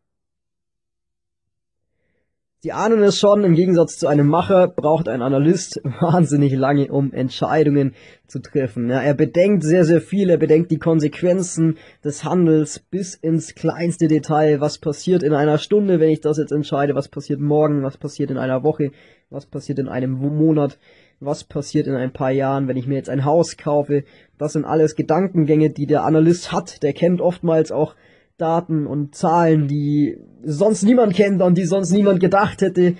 Sie 2.62 2.73
ahnen 2.73 3.02
es 3.02 3.19
schon, 3.19 3.43
im 3.43 3.55
Gegensatz 3.55 3.97
zu 3.97 4.07
einem 4.07 4.26
Macher 4.26 4.69
braucht 4.69 5.09
ein 5.09 5.23
Analyst 5.23 5.81
wahnsinnig 6.00 6.52
lange, 6.52 6.93
um 6.93 7.11
Entscheidungen 7.11 7.95
zu 8.26 8.38
treffen. 8.38 8.90
Ja, 8.90 9.00
er 9.00 9.14
bedenkt 9.14 9.62
sehr, 9.62 9.87
sehr 9.87 10.02
viel, 10.02 10.29
er 10.29 10.37
bedenkt 10.37 10.71
die 10.71 10.79
Konsequenzen 10.79 11.79
des 12.05 12.23
Handels 12.23 12.79
bis 12.79 13.14
ins 13.14 13.55
kleinste 13.55 14.09
Detail. 14.09 14.61
Was 14.61 14.76
passiert 14.76 15.23
in 15.23 15.33
einer 15.33 15.57
Stunde, 15.57 16.00
wenn 16.00 16.11
ich 16.11 16.21
das 16.21 16.37
jetzt 16.37 16.52
entscheide? 16.52 16.95
Was 16.95 17.09
passiert 17.09 17.40
morgen? 17.40 17.83
Was 17.83 17.97
passiert 17.97 18.31
in 18.31 18.37
einer 18.37 18.62
Woche? 18.62 18.90
Was 19.31 19.47
passiert 19.47 19.79
in 19.79 19.88
einem 19.88 20.11
Monat? 20.11 20.79
Was 21.19 21.45
passiert 21.45 21.87
in 21.87 21.95
ein 21.95 22.12
paar 22.12 22.31
Jahren, 22.31 22.69
wenn 22.69 22.76
ich 22.76 22.87
mir 22.87 22.97
jetzt 22.97 23.09
ein 23.09 23.25
Haus 23.25 23.57
kaufe? 23.57 24.05
Das 24.37 24.52
sind 24.52 24.67
alles 24.67 24.97
Gedankengänge, 24.97 25.71
die 25.71 25.87
der 25.87 26.05
Analyst 26.05 26.52
hat. 26.52 26.83
Der 26.83 26.93
kennt 26.93 27.23
oftmals 27.23 27.73
auch 27.73 27.95
Daten 28.40 28.87
und 28.87 29.14
Zahlen, 29.14 29.68
die 29.68 30.18
sonst 30.42 30.82
niemand 30.82 31.14
kennt 31.14 31.42
und 31.42 31.59
die 31.59 31.64
sonst 31.64 31.92
niemand 31.92 32.20
gedacht 32.20 32.62
hätte. 32.62 32.94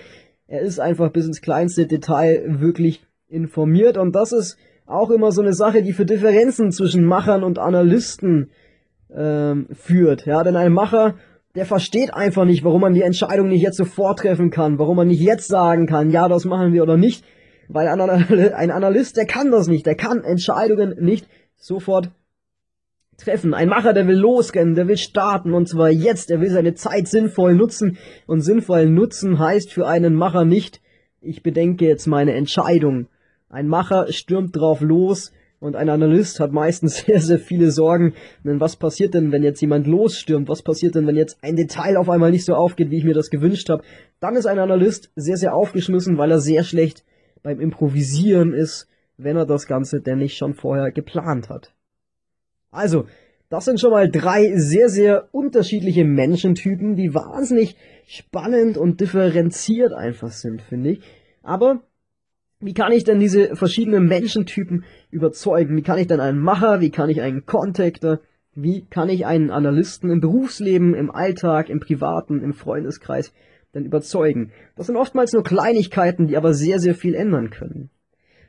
Er 0.47 0.61
ist 0.61 0.81
einfach 0.81 1.11
bis 1.11 1.27
ins 1.27 1.41
kleinste 1.41 1.87
Detail 1.87 2.61
wirklich 2.61 3.03
informiert 3.29 3.97
und 3.97 4.15
das 4.15 4.33
ist 4.33 4.57
auch 4.87 5.11
immer 5.11 5.31
so 5.31 5.41
eine 5.41 5.53
Sache, 5.53 5.83
die 5.83 5.93
für 5.93 6.05
Differenzen 6.05 6.73
zwischen 6.73 7.05
Machern 7.05 7.45
und 7.45 7.59
Analysten 7.59 8.51
ähm, 9.15 9.69
führt. 9.73 10.27
Ja, 10.27 10.43
denn 10.43 10.57
ein 10.57 10.73
Macher, 10.73 11.15
der 11.55 11.67
versteht 11.67 12.13
einfach 12.13 12.45
nicht, 12.45 12.65
warum 12.65 12.81
man 12.81 12.95
die 12.95 13.03
Entscheidung 13.03 13.49
nicht 13.49 13.63
jetzt 13.63 13.77
sofort 13.77 14.21
treffen 14.21 14.51
kann, 14.51 14.79
warum 14.79 14.97
man 14.97 15.09
nicht 15.09 15.21
jetzt 15.21 15.49
sagen 15.49 15.87
kann, 15.87 16.11
ja, 16.11 16.29
das 16.29 16.45
machen 16.45 16.73
wir 16.73 16.83
oder 16.83 16.97
nicht, 16.97 17.25
weil 17.69 17.87
ein 17.89 18.71
Analyst, 18.71 19.17
der 19.17 19.27
kann 19.27 19.51
das 19.51 19.69
nicht, 19.69 19.87
der 19.87 19.95
kann 19.95 20.25
Entscheidungen 20.25 20.97
nicht 21.01 21.29
sofort 21.57 22.11
treffen. 23.21 23.55
Ein 23.55 23.69
Macher, 23.69 23.93
der 23.93 24.07
will 24.07 24.17
losrennen, 24.17 24.75
der 24.75 24.89
will 24.89 24.97
starten 24.97 25.55
und 25.55 25.69
zwar 25.69 25.91
jetzt. 25.91 26.31
Er 26.31 26.41
will 26.41 26.51
seine 26.51 26.75
Zeit 26.75 27.09
sinnvoll 27.09 27.55
nutzen 27.55 27.99
und 28.27 28.41
sinnvoll 28.41 28.87
nutzen 28.87 29.39
heißt 29.39 29.73
für 29.73 29.87
einen 29.87 30.15
Macher 30.15 30.45
nicht, 30.45 30.81
ich 31.21 31.43
bedenke 31.43 31.87
jetzt 31.87 32.07
meine 32.07 32.33
Entscheidung. 32.33 33.09
Ein 33.49 33.69
Macher 33.69 34.11
stürmt 34.13 34.57
drauf 34.57 34.81
los 34.81 35.33
und 35.59 35.77
ein 35.77 35.91
Analyst 35.91 36.41
hat 36.41 36.53
meistens 36.53 36.99
sehr, 37.07 37.21
sehr 37.21 37.39
viele 37.39 37.71
Sorgen. 37.71 38.15
Denn 38.45 38.61
was 38.61 38.77
passiert 38.77 39.15
denn, 39.15 39.31
wenn 39.31 39.43
jetzt 39.43 39.61
jemand 39.61 39.87
losstürmt? 39.87 40.49
Was 40.49 40.63
passiert 40.63 40.95
denn, 40.95 41.07
wenn 41.07 41.17
jetzt 41.17 41.39
ein 41.43 41.57
Detail 41.57 41.97
auf 41.97 42.09
einmal 42.09 42.31
nicht 42.31 42.47
so 42.47 42.55
aufgeht, 42.55 42.91
wie 42.91 42.99
ich 42.99 43.05
mir 43.05 43.15
das 43.15 43.31
gewünscht 43.31 43.69
habe? 43.69 43.85
Dann 44.19 44.37
ist 44.37 44.47
ein 44.47 44.59
Analyst 44.59 45.11
sehr, 45.15 45.37
sehr 45.37 45.55
aufgeschmissen, 45.55 46.17
weil 46.17 46.31
er 46.31 46.41
sehr 46.41 46.65
schlecht 46.65 47.05
beim 47.43 47.61
Improvisieren 47.61 48.55
ist, 48.55 48.89
wenn 49.17 49.37
er 49.37 49.47
das 49.47 49.67
Ganze 49.67 50.01
denn 50.01 50.19
nicht 50.19 50.37
schon 50.37 50.55
vorher 50.55 50.91
geplant 50.91 51.51
hat. 51.51 51.75
Also, 52.71 53.07
das 53.49 53.65
sind 53.65 53.81
schon 53.81 53.91
mal 53.91 54.09
drei 54.09 54.57
sehr, 54.57 54.89
sehr 54.89 55.29
unterschiedliche 55.33 56.05
Menschentypen, 56.05 56.95
die 56.95 57.15
wahnsinnig 57.15 57.77
spannend 58.07 58.79
und 58.79 59.01
differenziert 59.01 59.93
einfach 59.93 60.31
sind, 60.31 60.63
finde 60.63 60.91
ich. 60.91 61.01
Aber 61.43 61.81
wie 62.61 62.75
kann 62.75 62.93
ich 62.93 63.05
denn 63.05 63.19
diese 63.19 63.57
verschiedenen 63.57 64.07
Menschentypen 64.07 64.85
überzeugen? 65.11 65.77
Wie 65.77 65.83
kann 65.83 65.99
ich 65.99 66.07
denn 66.07 66.21
einen 66.21 66.39
Macher, 66.39 66.81
wie 66.81 66.91
kann 66.91 67.11
ich 67.11 67.23
einen 67.23 67.45
Contactor, 67.45 68.21
wie 68.55 68.85
kann 68.85 69.09
ich 69.09 69.27
einen 69.27 69.51
Analysten 69.51 70.11
im 70.11 70.21
Berufsleben, 70.21 70.95
im 70.95 71.11
Alltag, 71.11 71.71
im 71.71 71.81
Privaten, 71.81 72.43
im 72.43 72.53
Freundeskreis 72.53 73.33
denn 73.75 73.85
überzeugen? 73.85 74.53
Das 74.77 74.87
sind 74.87 74.97
oftmals 74.97 75.33
nur 75.33 75.43
Kleinigkeiten, 75.43 76.29
die 76.29 76.37
aber 76.37 76.55
sehr, 76.55 76.79
sehr 76.79 76.95
viel 76.95 77.15
ändern 77.15 77.51
können. 77.51 77.91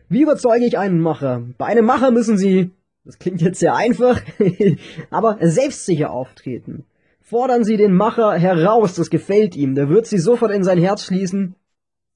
Wie 0.09 0.21
überzeuge 0.21 0.65
ich 0.65 0.77
einen 0.77 0.99
Macher? 0.99 1.47
Bei 1.57 1.67
einem 1.67 1.85
Macher 1.85 2.11
müssen 2.11 2.37
Sie 2.37 2.71
das 3.03 3.17
klingt 3.19 3.41
jetzt 3.41 3.59
sehr 3.59 3.75
einfach, 3.75 4.21
aber 5.09 5.37
selbstsicher 5.41 6.11
auftreten. 6.11 6.85
Fordern 7.19 7.63
Sie 7.63 7.77
den 7.77 7.93
Macher 7.93 8.33
heraus, 8.33 8.95
das 8.95 9.09
gefällt 9.09 9.55
ihm, 9.55 9.75
der 9.75 9.89
wird 9.89 10.05
Sie 10.05 10.17
sofort 10.17 10.51
in 10.51 10.63
sein 10.63 10.77
Herz 10.77 11.05
schließen, 11.05 11.55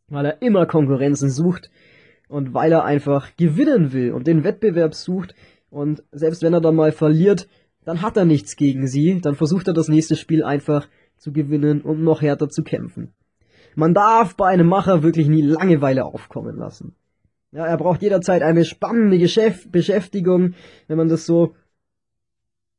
weil 0.10 0.26
er 0.26 0.42
immer 0.42 0.66
Konkurrenzen 0.66 1.30
sucht 1.30 1.70
und 2.28 2.54
weil 2.54 2.72
er 2.72 2.84
einfach 2.84 3.36
gewinnen 3.38 3.94
will 3.94 4.12
und 4.12 4.28
den 4.28 4.44
Wettbewerb 4.44 4.94
sucht 4.94 5.34
und 5.70 6.04
selbst 6.12 6.44
wenn 6.44 6.54
er 6.54 6.62
dann 6.62 6.76
mal 6.76 6.92
verliert, 6.92 7.48
dann 7.86 8.02
hat 8.02 8.18
er 8.18 8.26
nichts 8.26 8.56
gegen 8.56 8.88
Sie, 8.88 9.20
dann 9.22 9.36
versucht 9.36 9.68
er 9.68 9.74
das 9.74 9.88
nächste 9.88 10.16
Spiel 10.16 10.44
einfach 10.44 10.88
zu 11.18 11.32
gewinnen 11.32 11.82
und 11.82 12.04
noch 12.04 12.22
härter 12.22 12.50
zu 12.50 12.64
kämpfen. 12.64 13.14
Man 13.76 13.94
darf 13.94 14.36
bei 14.36 14.48
einem 14.48 14.68
Macher 14.68 15.04
wirklich 15.04 15.28
nie 15.28 15.42
Langeweile 15.42 16.06
aufkommen 16.06 16.58
lassen. 16.58 16.96
Ja, 17.56 17.66
er 17.66 17.78
braucht 17.78 18.02
jederzeit 18.02 18.42
eine 18.42 18.66
spannende 18.66 19.18
Geschäft 19.18 19.72
Beschäftigung, 19.72 20.56
wenn 20.90 20.98
man 20.98 21.08
das 21.08 21.26
so 21.26 21.56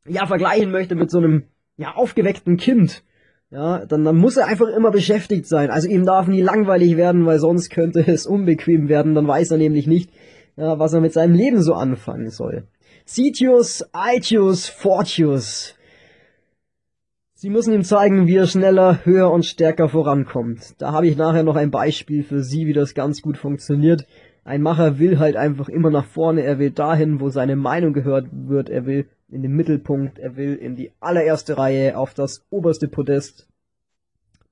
ja 0.07 0.27
vergleichen 0.27 0.71
möchte 0.71 0.95
mit 0.97 1.11
so 1.11 1.17
einem 1.17 1.45
ja 1.79 1.95
aufgeweckten 1.95 2.59
Kind. 2.59 3.03
Ja, 3.49 3.87
dann, 3.87 4.05
dann 4.05 4.17
muss 4.17 4.37
er 4.37 4.49
einfach 4.49 4.69
immer 4.69 4.91
beschäftigt 4.91 5.47
sein. 5.47 5.71
Also 5.71 5.89
ihm 5.89 6.05
darf 6.05 6.27
nie 6.27 6.43
langweilig 6.43 6.99
werden, 6.99 7.25
weil 7.25 7.39
sonst 7.39 7.71
könnte 7.71 8.07
es 8.07 8.27
unbequem 8.27 8.91
werden. 8.91 9.15
Dann 9.15 9.27
weiß 9.27 9.53
er 9.53 9.57
nämlich 9.57 9.87
nicht, 9.87 10.11
ja, 10.57 10.79
was 10.79 10.93
er 10.93 11.01
mit 11.01 11.15
seinem 11.15 11.35
Leben 11.35 11.63
so 11.63 11.73
anfangen 11.73 12.29
soll. 12.29 12.65
Sitius, 13.07 13.83
Aetius, 13.93 14.69
Fortius. 14.69 15.75
Sie 17.39 17.51
müssen 17.51 17.73
ihm 17.73 17.85
zeigen, 17.85 18.27
wie 18.27 18.37
er 18.37 18.47
schneller, 18.47 19.05
höher 19.05 19.31
und 19.31 19.47
stärker 19.47 19.89
vorankommt. 19.89 20.75
Da 20.79 20.93
habe 20.93 21.07
ich 21.07 21.17
nachher 21.17 21.45
noch 21.45 21.57
ein 21.57 21.71
Beispiel 21.71 22.25
für 22.25 22.43
Sie, 22.43 22.67
wie 22.67 22.73
das 22.73 22.95
ganz 22.95 23.23
gut 23.23 23.39
funktioniert. 23.39 24.07
Ein 24.47 24.63
Macher 24.63 25.01
will 25.01 25.19
halt 25.19 25.35
einfach 25.35 25.69
immer 25.69 25.91
nach 25.91 26.05
vorne, 26.05 26.43
er 26.43 26.61
will 26.61 26.71
dahin, 26.71 27.19
wo 27.19 27.31
seine 27.31 27.57
Meinung 27.57 27.93
gehört 27.93 28.29
wird, 28.31 28.71
er 28.71 28.87
will 28.87 29.09
in 29.29 29.43
den 29.43 29.51
Mittelpunkt, 29.51 30.21
er 30.21 30.37
will 30.37 30.55
in 30.55 30.77
die 30.77 30.93
allererste 31.01 31.59
Reihe, 31.59 31.99
auf 31.99 32.15
das 32.15 32.47
oberste 32.49 32.87
Podest. 32.87 33.49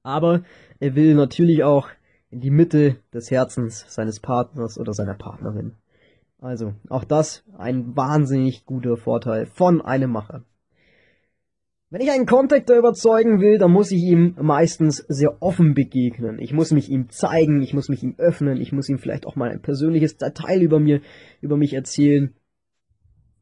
Aber 0.02 0.42
er 0.80 0.96
will 0.96 1.14
natürlich 1.14 1.62
auch 1.62 1.90
in 2.30 2.40
die 2.40 2.50
Mitte 2.50 2.96
des 3.12 3.30
Herzens 3.30 3.84
seines 3.86 4.18
Partners 4.18 4.80
oder 4.80 4.94
seiner 4.94 5.14
Partnerin. 5.14 5.74
Also, 6.40 6.74
auch 6.88 7.04
das 7.04 7.44
ein 7.56 7.96
wahnsinnig 7.96 8.66
guter 8.66 8.96
Vorteil 8.96 9.46
von 9.46 9.80
einem 9.80 10.10
Macher. 10.10 10.42
Wenn 11.90 12.00
ich 12.00 12.10
einen 12.10 12.26
Contactor 12.26 12.76
überzeugen 12.76 13.40
will, 13.40 13.58
dann 13.58 13.70
muss 13.70 13.92
ich 13.92 14.02
ihm 14.02 14.34
meistens 14.40 15.04
sehr 15.08 15.40
offen 15.42 15.74
begegnen. 15.74 16.38
Ich 16.38 16.52
muss 16.52 16.72
mich 16.72 16.90
ihm 16.90 17.08
zeigen, 17.10 17.62
ich 17.62 17.74
muss 17.74 17.88
mich 17.88 18.02
ihm 18.02 18.14
öffnen, 18.18 18.60
ich 18.60 18.72
muss 18.72 18.88
ihm 18.88 18.98
vielleicht 18.98 19.26
auch 19.26 19.36
mal 19.36 19.50
ein 19.50 19.62
persönliches 19.62 20.16
Detail 20.16 20.60
über 20.60 20.80
mir, 20.80 21.02
über 21.40 21.56
mich 21.56 21.74
erzählen. 21.74 22.34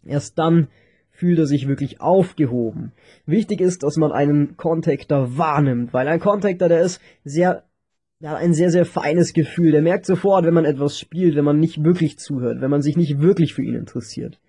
Erst 0.04 0.38
dann 0.38 0.68
fühlt 1.10 1.38
er 1.38 1.46
sich 1.46 1.68
wirklich 1.68 2.00
aufgehoben. 2.00 2.92
Wichtig 3.26 3.60
ist, 3.60 3.84
dass 3.84 3.96
man 3.96 4.12
einen 4.12 4.56
Contactor 4.56 5.38
wahrnimmt, 5.38 5.92
weil 5.92 6.08
ein 6.08 6.20
Contactor, 6.20 6.68
der 6.68 6.82
ist 6.82 7.00
sehr, 7.22 7.64
der 8.20 8.30
hat 8.30 8.38
ein 8.38 8.54
sehr, 8.54 8.70
sehr 8.70 8.84
feines 8.84 9.32
Gefühl. 9.32 9.70
Der 9.70 9.82
merkt 9.82 10.04
sofort, 10.04 10.44
wenn 10.44 10.54
man 10.54 10.64
etwas 10.64 10.98
spielt, 10.98 11.36
wenn 11.36 11.44
man 11.44 11.60
nicht 11.60 11.84
wirklich 11.84 12.18
zuhört, 12.18 12.60
wenn 12.60 12.70
man 12.70 12.82
sich 12.82 12.96
nicht 12.96 13.20
wirklich 13.20 13.54
für 13.54 13.62
ihn 13.62 13.76
interessiert. 13.76 14.40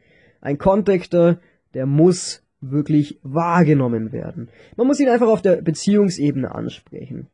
Ein 0.41 0.57
Contactor, 0.57 1.39
der 1.73 1.85
muss 1.85 2.42
wirklich 2.71 3.19
wahrgenommen 3.23 4.11
werden. 4.11 4.49
Man 4.75 4.87
muss 4.87 4.99
ihn 4.99 5.09
einfach 5.09 5.27
auf 5.27 5.41
der 5.41 5.61
Beziehungsebene 5.61 6.53
ansprechen. 6.53 7.27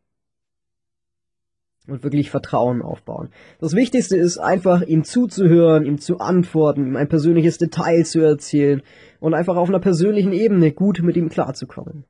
Und 1.88 2.04
wirklich 2.04 2.30
Vertrauen 2.30 2.84
aufbauen. 2.84 3.30
Das 3.60 3.74
Wichtigste 3.74 4.16
ist 4.16 4.38
einfach, 4.38 4.84
ihm 4.84 5.04
zuzuhören, 5.04 5.86
ihm 5.86 5.98
zu 5.98 6.20
antworten, 6.20 6.86
ihm 6.86 6.96
ein 6.96 7.10
persönliches 7.10 7.58
Detail 7.58 8.04
zu 8.06 8.20
erzählen 8.20 8.84
und 9.20 9.34
einfach 9.34 9.56
auf 9.56 9.70
einer 9.70 9.80
persönlichen 9.80 10.32
Ebene 10.32 10.72
gut 10.72 11.02
mit 11.02 11.18
ihm 11.18 11.30
klarzukommen. 11.30 12.06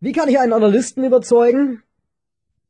Wie 0.00 0.12
kann 0.12 0.28
ich 0.28 0.40
einen 0.40 0.52
Analysten 0.52 1.04
überzeugen? 1.04 1.82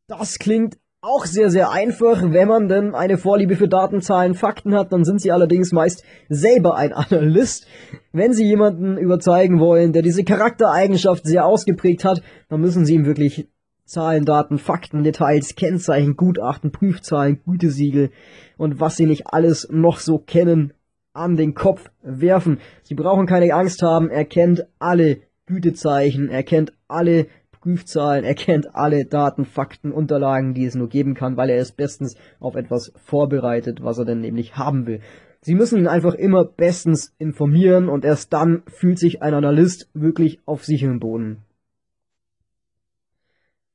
Das 0.06 0.38
klingt 0.38 0.79
auch 1.02 1.24
sehr, 1.24 1.50
sehr 1.50 1.70
einfach, 1.70 2.22
wenn 2.22 2.48
man 2.48 2.68
denn 2.68 2.94
eine 2.94 3.16
Vorliebe 3.16 3.56
für 3.56 3.68
Datenzahlen, 3.68 4.34
Fakten 4.34 4.74
hat, 4.74 4.92
dann 4.92 5.04
sind 5.04 5.20
sie 5.20 5.32
allerdings 5.32 5.72
meist 5.72 6.04
selber 6.28 6.76
ein 6.76 6.92
Analyst. 6.92 7.66
Wenn 8.12 8.34
sie 8.34 8.44
jemanden 8.44 8.98
überzeugen 8.98 9.60
wollen, 9.60 9.92
der 9.92 10.02
diese 10.02 10.24
Charaktereigenschaft 10.24 11.24
sehr 11.24 11.46
ausgeprägt 11.46 12.04
hat, 12.04 12.22
dann 12.48 12.60
müssen 12.60 12.84
sie 12.84 12.94
ihm 12.94 13.06
wirklich 13.06 13.48
Zahlen, 13.86 14.24
Daten, 14.24 14.58
Fakten, 14.58 15.02
Details, 15.02 15.56
Kennzeichen, 15.56 16.16
Gutachten, 16.16 16.70
Prüfzahlen, 16.70 17.40
Gütesiegel 17.44 18.10
und 18.56 18.78
was 18.78 18.96
sie 18.96 19.06
nicht 19.06 19.26
alles 19.26 19.68
noch 19.70 19.98
so 19.98 20.18
kennen, 20.18 20.74
an 21.12 21.36
den 21.36 21.54
Kopf 21.54 21.90
werfen. 22.02 22.58
Sie 22.82 22.94
brauchen 22.94 23.26
keine 23.26 23.52
Angst 23.52 23.82
haben, 23.82 24.10
er 24.10 24.24
kennt 24.26 24.66
alle 24.78 25.22
Gütezeichen, 25.46 26.28
er 26.28 26.44
kennt 26.44 26.72
alle 26.86 27.26
Prüfzahlen, 27.60 28.24
er 28.24 28.34
kennt 28.34 28.74
alle 28.74 29.04
Daten, 29.04 29.44
Fakten, 29.44 29.92
Unterlagen, 29.92 30.54
die 30.54 30.64
es 30.64 30.74
nur 30.74 30.88
geben 30.88 31.14
kann, 31.14 31.36
weil 31.36 31.50
er 31.50 31.60
ist 31.60 31.76
bestens 31.76 32.16
auf 32.38 32.56
etwas 32.56 32.92
vorbereitet, 32.96 33.82
was 33.82 33.98
er 33.98 34.06
denn 34.06 34.20
nämlich 34.20 34.56
haben 34.56 34.86
will. 34.86 35.00
Sie 35.42 35.54
müssen 35.54 35.78
ihn 35.78 35.86
einfach 35.86 36.14
immer 36.14 36.44
bestens 36.44 37.14
informieren 37.18 37.88
und 37.88 38.04
erst 38.04 38.32
dann 38.32 38.62
fühlt 38.66 38.98
sich 38.98 39.22
ein 39.22 39.34
Analyst 39.34 39.88
wirklich 39.94 40.40
auf 40.44 40.64
sicheren 40.64 41.00
Boden. 41.00 41.42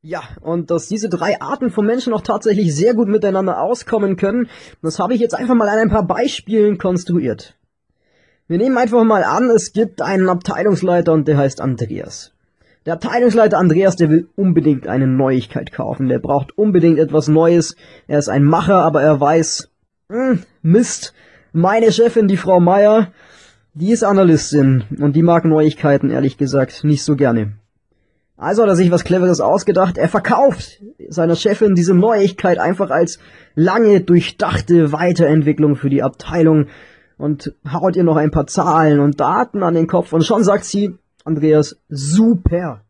Ja, 0.01 0.21
und 0.41 0.69
dass 0.69 0.87
diese 0.87 1.09
drei 1.09 1.41
Arten 1.41 1.71
von 1.71 1.83
Menschen 1.83 2.13
auch 2.13 2.21
tatsächlich 2.21 2.75
sehr 2.75 2.93
gut 2.93 3.07
miteinander 3.07 3.59
auskommen 3.59 4.17
können, 4.17 4.49
das 4.83 4.99
habe 4.99 5.15
ich 5.15 5.19
jetzt 5.19 5.33
einfach 5.33 5.55
mal 5.55 5.67
an 5.67 5.79
ein 5.79 5.89
paar 5.89 6.05
Beispielen 6.05 6.77
konstruiert. 6.77 7.57
Wir 8.47 8.59
nehmen 8.59 8.77
einfach 8.77 9.03
mal 9.03 9.23
an, 9.23 9.49
es 9.49 9.73
gibt 9.73 10.03
einen 10.03 10.29
Abteilungsleiter 10.29 11.11
und 11.11 11.27
der 11.27 11.37
heißt 11.37 11.59
Andreas. 11.59 12.34
Der 12.85 12.93
Abteilungsleiter 12.93 13.57
Andreas, 13.57 13.95
der 13.95 14.09
will 14.11 14.29
unbedingt 14.35 14.87
eine 14.87 15.07
Neuigkeit 15.07 15.71
kaufen. 15.71 16.07
Der 16.07 16.19
braucht 16.19 16.55
unbedingt 16.55 16.99
etwas 16.99 17.27
Neues. 17.27 17.75
Er 18.07 18.19
ist 18.19 18.29
ein 18.29 18.43
Macher, 18.43 18.75
aber 18.75 19.01
er 19.01 19.19
weiß, 19.19 19.71
hm, 20.09 20.43
Mist, 20.61 21.13
meine 21.51 21.91
Chefin, 21.91 22.27
die 22.27 22.37
Frau 22.37 22.59
Meier, 22.59 23.11
die 23.73 23.91
ist 23.91 24.03
Analystin 24.03 24.83
und 24.99 25.15
die 25.15 25.23
mag 25.23 25.45
Neuigkeiten, 25.45 26.11
ehrlich 26.11 26.37
gesagt, 26.37 26.83
nicht 26.83 27.03
so 27.03 27.15
gerne. 27.15 27.53
Also 28.37 28.61
hat 28.61 28.69
er 28.69 28.75
sich 28.75 28.91
was 28.91 29.03
Cleveres 29.03 29.41
ausgedacht. 29.41 29.97
Er 29.97 30.09
verkauft 30.09 30.83
seiner 31.09 31.35
Chefin 31.35 31.73
diese 31.73 31.95
Neuigkeit 31.95 32.59
einfach 32.59 32.91
als 32.91 33.17
lange 33.55 34.01
durchdachte 34.01 34.91
Weiterentwicklung 34.91 35.75
für 35.75 35.89
die 35.89 36.03
Abteilung 36.03 36.67
und 37.17 37.55
haut 37.71 37.95
ihr 37.95 38.03
noch 38.03 38.17
ein 38.17 38.31
paar 38.31 38.45
Zahlen 38.45 38.99
und 38.99 39.19
Daten 39.19 39.63
an 39.63 39.73
den 39.73 39.87
Kopf 39.87 40.13
und 40.13 40.23
schon 40.23 40.43
sagt 40.43 40.65
sie, 40.65 40.97
Andreas, 41.25 41.75
super. 41.89 42.81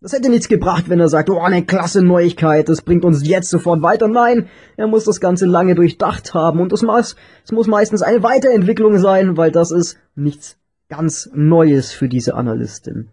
Das 0.00 0.12
hätte 0.12 0.30
nichts 0.30 0.48
gebracht, 0.48 0.88
wenn 0.88 0.98
er 0.98 1.08
sagt, 1.08 1.30
oh, 1.30 1.38
eine 1.38 1.64
klasse 1.64 2.02
Neuigkeit, 2.02 2.68
das 2.68 2.82
bringt 2.82 3.04
uns 3.04 3.24
jetzt 3.24 3.50
sofort 3.50 3.82
weiter. 3.82 4.08
Nein, 4.08 4.48
er 4.76 4.88
muss 4.88 5.04
das 5.04 5.20
Ganze 5.20 5.46
lange 5.46 5.76
durchdacht 5.76 6.34
haben 6.34 6.60
und 6.60 6.72
es 6.72 6.82
muss, 6.82 7.14
es 7.44 7.52
muss 7.52 7.68
meistens 7.68 8.02
eine 8.02 8.24
Weiterentwicklung 8.24 8.98
sein, 8.98 9.36
weil 9.36 9.52
das 9.52 9.70
ist 9.70 9.96
nichts 10.16 10.58
ganz 10.88 11.30
Neues 11.32 11.92
für 11.92 12.08
diese 12.08 12.34
Analystin. 12.34 13.10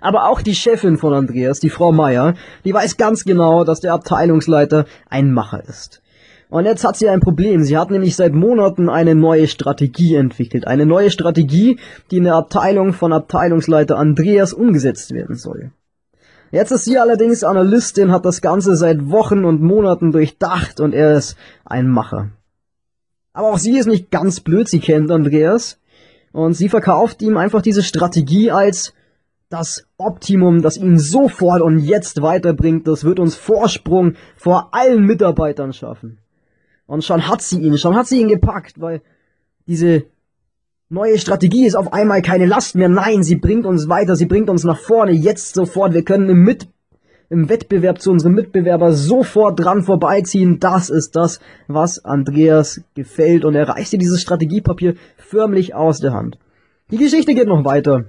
Aber 0.00 0.28
auch 0.28 0.40
die 0.40 0.54
Chefin 0.54 0.96
von 0.96 1.12
Andreas, 1.12 1.58
die 1.58 1.70
Frau 1.70 1.90
Meier, 1.90 2.34
die 2.64 2.72
weiß 2.72 2.96
ganz 2.96 3.24
genau, 3.24 3.64
dass 3.64 3.80
der 3.80 3.92
Abteilungsleiter 3.92 4.86
ein 5.08 5.32
Macher 5.32 5.64
ist. 5.68 6.01
Und 6.52 6.66
jetzt 6.66 6.84
hat 6.84 6.98
sie 6.98 7.08
ein 7.08 7.20
Problem. 7.20 7.62
Sie 7.62 7.78
hat 7.78 7.90
nämlich 7.90 8.14
seit 8.14 8.34
Monaten 8.34 8.90
eine 8.90 9.14
neue 9.14 9.48
Strategie 9.48 10.16
entwickelt. 10.16 10.66
Eine 10.66 10.84
neue 10.84 11.10
Strategie, 11.10 11.78
die 12.10 12.18
in 12.18 12.24
der 12.24 12.34
Abteilung 12.34 12.92
von 12.92 13.14
Abteilungsleiter 13.14 13.96
Andreas 13.96 14.52
umgesetzt 14.52 15.14
werden 15.14 15.36
soll. 15.36 15.70
Jetzt 16.50 16.70
ist 16.70 16.84
sie 16.84 16.98
allerdings 16.98 17.42
Analystin, 17.42 18.12
hat 18.12 18.26
das 18.26 18.42
Ganze 18.42 18.76
seit 18.76 19.08
Wochen 19.08 19.46
und 19.46 19.62
Monaten 19.62 20.12
durchdacht 20.12 20.78
und 20.78 20.92
er 20.92 21.16
ist 21.16 21.36
ein 21.64 21.88
Macher. 21.88 22.28
Aber 23.32 23.52
auch 23.52 23.58
sie 23.58 23.78
ist 23.78 23.86
nicht 23.86 24.10
ganz 24.10 24.40
blöd, 24.40 24.68
sie 24.68 24.80
kennt 24.80 25.10
Andreas. 25.10 25.80
Und 26.32 26.52
sie 26.52 26.68
verkauft 26.68 27.22
ihm 27.22 27.38
einfach 27.38 27.62
diese 27.62 27.82
Strategie 27.82 28.50
als 28.50 28.92
das 29.48 29.86
Optimum, 29.96 30.60
das 30.60 30.76
ihn 30.76 30.98
sofort 30.98 31.62
und 31.62 31.78
jetzt 31.78 32.20
weiterbringt. 32.20 32.86
Das 32.86 33.04
wird 33.04 33.20
uns 33.20 33.36
Vorsprung 33.36 34.16
vor 34.36 34.68
allen 34.72 35.06
Mitarbeitern 35.06 35.72
schaffen. 35.72 36.18
Und 36.86 37.04
schon 37.04 37.28
hat 37.28 37.42
sie 37.42 37.60
ihn, 37.60 37.78
schon 37.78 37.96
hat 37.96 38.06
sie 38.06 38.20
ihn 38.20 38.28
gepackt, 38.28 38.80
weil 38.80 39.00
diese 39.66 40.04
neue 40.88 41.18
Strategie 41.18 41.66
ist 41.66 41.74
auf 41.74 41.92
einmal 41.92 42.22
keine 42.22 42.46
Last 42.46 42.74
mehr. 42.74 42.88
Nein, 42.88 43.22
sie 43.22 43.36
bringt 43.36 43.66
uns 43.66 43.88
weiter, 43.88 44.16
sie 44.16 44.26
bringt 44.26 44.50
uns 44.50 44.64
nach 44.64 44.78
vorne, 44.78 45.12
jetzt 45.12 45.54
sofort. 45.54 45.94
Wir 45.94 46.04
können 46.04 46.28
im, 46.28 46.42
Mit 46.42 46.68
im 47.30 47.48
Wettbewerb 47.48 48.00
zu 48.00 48.10
unserem 48.10 48.34
Mitbewerber 48.34 48.92
sofort 48.92 49.58
dran 49.58 49.82
vorbeiziehen. 49.82 50.60
Das 50.60 50.90
ist 50.90 51.16
das, 51.16 51.40
was 51.66 52.04
Andreas 52.04 52.82
gefällt. 52.94 53.46
Und 53.46 53.54
er 53.54 53.68
reißt 53.68 53.94
dieses 53.94 54.20
Strategiepapier 54.20 54.96
förmlich 55.16 55.74
aus 55.74 55.98
der 55.98 56.12
Hand. 56.12 56.36
Die 56.90 56.98
Geschichte 56.98 57.34
geht 57.34 57.48
noch 57.48 57.64
weiter. 57.64 58.04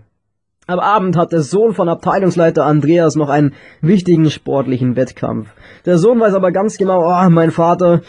Am 0.68 0.80
Abend 0.80 1.18
hat 1.18 1.32
der 1.32 1.42
Sohn 1.42 1.74
von 1.74 1.88
Abteilungsleiter 1.88 2.66
Andreas 2.66 3.16
noch 3.16 3.30
einen 3.30 3.54
wichtigen 3.82 4.30
sportlichen 4.30 4.98
Wettkampf. 4.98 5.48
Der 5.86 5.98
Sohn 5.98 6.20
weiß 6.20 6.34
aber 6.34 6.52
ganz 6.52 6.78
genau, 6.78 7.06
oh, 7.06 7.30
mein 7.30 7.52
Vater, 7.52 8.02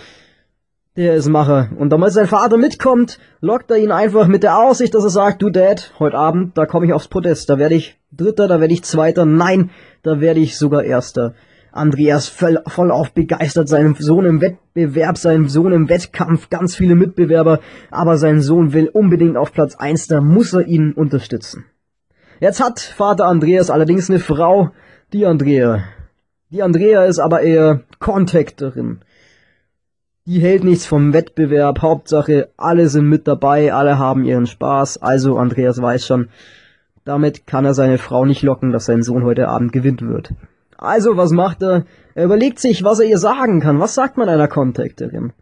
der 0.97 1.15
ist 1.15 1.29
Macher. 1.29 1.71
Und 1.77 1.91
damit 1.91 2.13
sein 2.13 2.27
Vater 2.27 2.57
mitkommt, 2.57 3.19
lockt 3.41 3.71
er 3.71 3.79
ihn 3.79 3.91
einfach 3.91 4.29
mit 4.29 4.43
der 4.45 4.59
Aussicht, 4.59 4.95
dass 4.95 5.05
er 5.05 5.11
sagt, 5.11 5.43
du 5.43 5.51
Dad, 5.51 5.93
heute 5.99 6.17
Abend, 6.17 6.57
da 6.57 6.67
komme 6.67 6.87
ich 6.87 6.93
aufs 6.93 7.09
Podest, 7.09 7.51
da 7.51 7.59
werde 7.59 7.75
ich 7.75 7.99
Dritter, 8.13 8.47
da 8.47 8.61
werde 8.61 8.73
ich 8.73 8.85
Zweiter, 8.85 9.25
nein, 9.25 9.71
da 10.03 10.21
werde 10.21 10.41
ich 10.41 10.57
sogar 10.57 10.85
Erster. 10.85 11.35
Andreas 11.73 12.29
voll, 12.29 12.63
voll 12.69 12.93
auf 12.93 13.13
begeistert, 13.13 13.69
seinem 13.69 13.97
Sohn 13.99 14.25
im 14.25 14.41
Wettbewerb, 14.41 15.19
seinem 15.19 15.49
Sohn 15.49 15.73
im 15.73 15.89
Wettkampf, 15.89 16.49
ganz 16.49 16.77
viele 16.77 16.95
Mitbewerber, 16.95 17.59
aber 17.91 18.17
sein 18.17 18.41
Sohn 18.41 18.73
will 18.73 18.87
unbedingt 18.87 19.37
auf 19.37 19.53
Platz 19.53 19.75
eins, 19.75 20.07
da 20.07 20.21
muss 20.21 20.53
er 20.53 20.69
ihn 20.69 20.93
unterstützen. 20.93 21.65
Jetzt 22.39 22.63
hat 22.63 22.79
Vater 22.79 23.27
Andreas 23.27 23.71
allerdings 23.71 24.09
eine 24.09 24.21
Frau, 24.21 24.71
die 25.13 25.27
Andrea. 25.27 25.83
Die 26.51 26.63
Andrea 26.63 27.05
ist 27.05 27.19
aber 27.19 27.41
eher 27.41 27.81
Contacterin 27.99 29.01
die 30.27 30.41
hält 30.41 30.65
nichts 30.65 30.87
vom 30.87 31.13
Wettbewerb. 31.13 31.83
Hauptsache, 31.83 32.49
alle 32.57 32.89
sind 32.89 33.09
mit 33.09 33.29
dabei, 33.29 33.73
alle 33.73 33.99
haben 33.99 34.25
ihren 34.25 34.47
Spaß. 34.47 35.03
Also 35.03 35.37
Andreas 35.37 35.81
weiß 35.81 36.07
schon, 36.07 36.29
damit 37.05 37.47
kann 37.47 37.65
er 37.65 37.75
seine 37.75 37.99
Frau 37.99 38.25
nicht 38.25 38.43
locken, 38.43 38.73
dass 38.73 38.87
sein 38.87 39.03
Sohn 39.03 39.25
heute 39.25 39.49
Abend 39.49 39.73
gewinnt 39.73 40.03
wird. 40.03 40.33
Also, 40.79 41.17
was 41.17 41.31
macht 41.31 41.63
er? 41.63 41.85
Er 42.15 42.25
überlegt 42.25 42.59
sich, 42.59 42.85
was 42.85 43.01
er 43.01 43.07
ihr 43.07 43.19
sagen 43.19 43.61
kann. 43.61 43.81
Was 43.81 43.95
sagt 43.95 44.17
man 44.17 44.29
einer 44.29 44.49
Contacterin? 44.49 45.33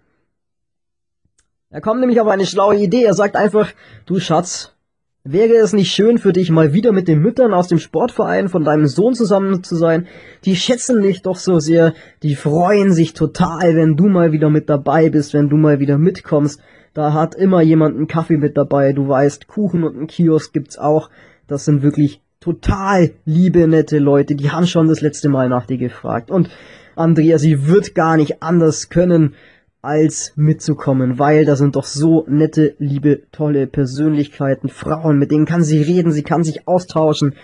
Er 1.70 1.80
kommt 1.80 2.00
nämlich 2.00 2.20
auf 2.20 2.28
eine 2.28 2.46
schlaue 2.46 2.76
Idee. 2.76 3.04
Er 3.04 3.14
sagt 3.14 3.36
einfach, 3.36 3.70
du 4.06 4.18
Schatz, 4.18 4.74
Wäre 5.24 5.54
es 5.54 5.72
nicht 5.72 5.92
schön 5.92 6.18
für 6.18 6.32
dich, 6.32 6.50
mal 6.50 6.72
wieder 6.72 6.90
mit 6.90 7.06
den 7.06 7.20
Müttern 7.20 7.54
aus 7.54 7.68
dem 7.68 7.78
Sportverein 7.78 8.48
von 8.48 8.64
deinem 8.64 8.88
Sohn 8.88 9.14
zusammen 9.14 9.62
zu 9.62 9.76
sein? 9.76 10.08
Die 10.44 10.56
schätzen 10.56 11.00
dich 11.00 11.22
doch 11.22 11.36
so 11.36 11.60
sehr, 11.60 11.94
die 12.24 12.34
freuen 12.34 12.92
sich 12.92 13.12
total, 13.14 13.76
wenn 13.76 13.96
du 13.96 14.08
mal 14.08 14.32
wieder 14.32 14.50
mit 14.50 14.68
dabei 14.68 15.10
bist, 15.10 15.32
wenn 15.32 15.48
du 15.48 15.56
mal 15.56 15.78
wieder 15.78 15.96
mitkommst. 15.96 16.60
Da 16.92 17.12
hat 17.12 17.36
immer 17.36 17.62
jemand 17.62 17.94
einen 17.96 18.08
Kaffee 18.08 18.36
mit 18.36 18.56
dabei, 18.56 18.92
du 18.92 19.06
weißt, 19.06 19.46
Kuchen 19.46 19.84
und 19.84 19.96
einen 19.96 20.08
Kiosk 20.08 20.52
gibt's 20.52 20.76
auch. 20.76 21.08
Das 21.46 21.66
sind 21.66 21.82
wirklich 21.82 22.20
total 22.40 23.12
liebe, 23.24 23.68
nette 23.68 24.00
Leute, 24.00 24.34
die 24.34 24.50
haben 24.50 24.66
schon 24.66 24.88
das 24.88 25.02
letzte 25.02 25.28
Mal 25.28 25.48
nach 25.48 25.66
dir 25.66 25.78
gefragt. 25.78 26.32
Und 26.32 26.50
Andrea, 26.96 27.38
sie 27.38 27.68
wird 27.68 27.94
gar 27.94 28.16
nicht 28.16 28.42
anders 28.42 28.88
können, 28.88 29.36
als 29.82 30.32
mitzukommen, 30.36 31.18
weil 31.18 31.44
da 31.44 31.56
sind 31.56 31.74
doch 31.74 31.84
so 31.84 32.24
nette, 32.28 32.76
liebe, 32.78 33.22
tolle 33.32 33.66
Persönlichkeiten, 33.66 34.68
Frauen, 34.68 35.18
mit 35.18 35.32
denen 35.32 35.44
kann 35.44 35.64
sie 35.64 35.82
reden, 35.82 36.12
sie 36.12 36.22
kann 36.22 36.44
sich 36.44 36.68
austauschen, 36.68 37.34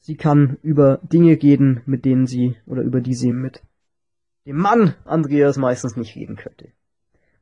sie 0.00 0.16
kann 0.16 0.58
über 0.62 0.98
Dinge 1.02 1.40
reden, 1.40 1.80
mit 1.86 2.04
denen 2.04 2.26
sie 2.26 2.56
oder 2.66 2.82
über 2.82 3.00
die 3.00 3.14
sie 3.14 3.32
mit 3.32 3.62
dem 4.46 4.56
Mann 4.56 4.94
Andreas 5.04 5.56
meistens 5.56 5.96
nicht 5.96 6.16
reden 6.16 6.36
könnte. 6.36 6.68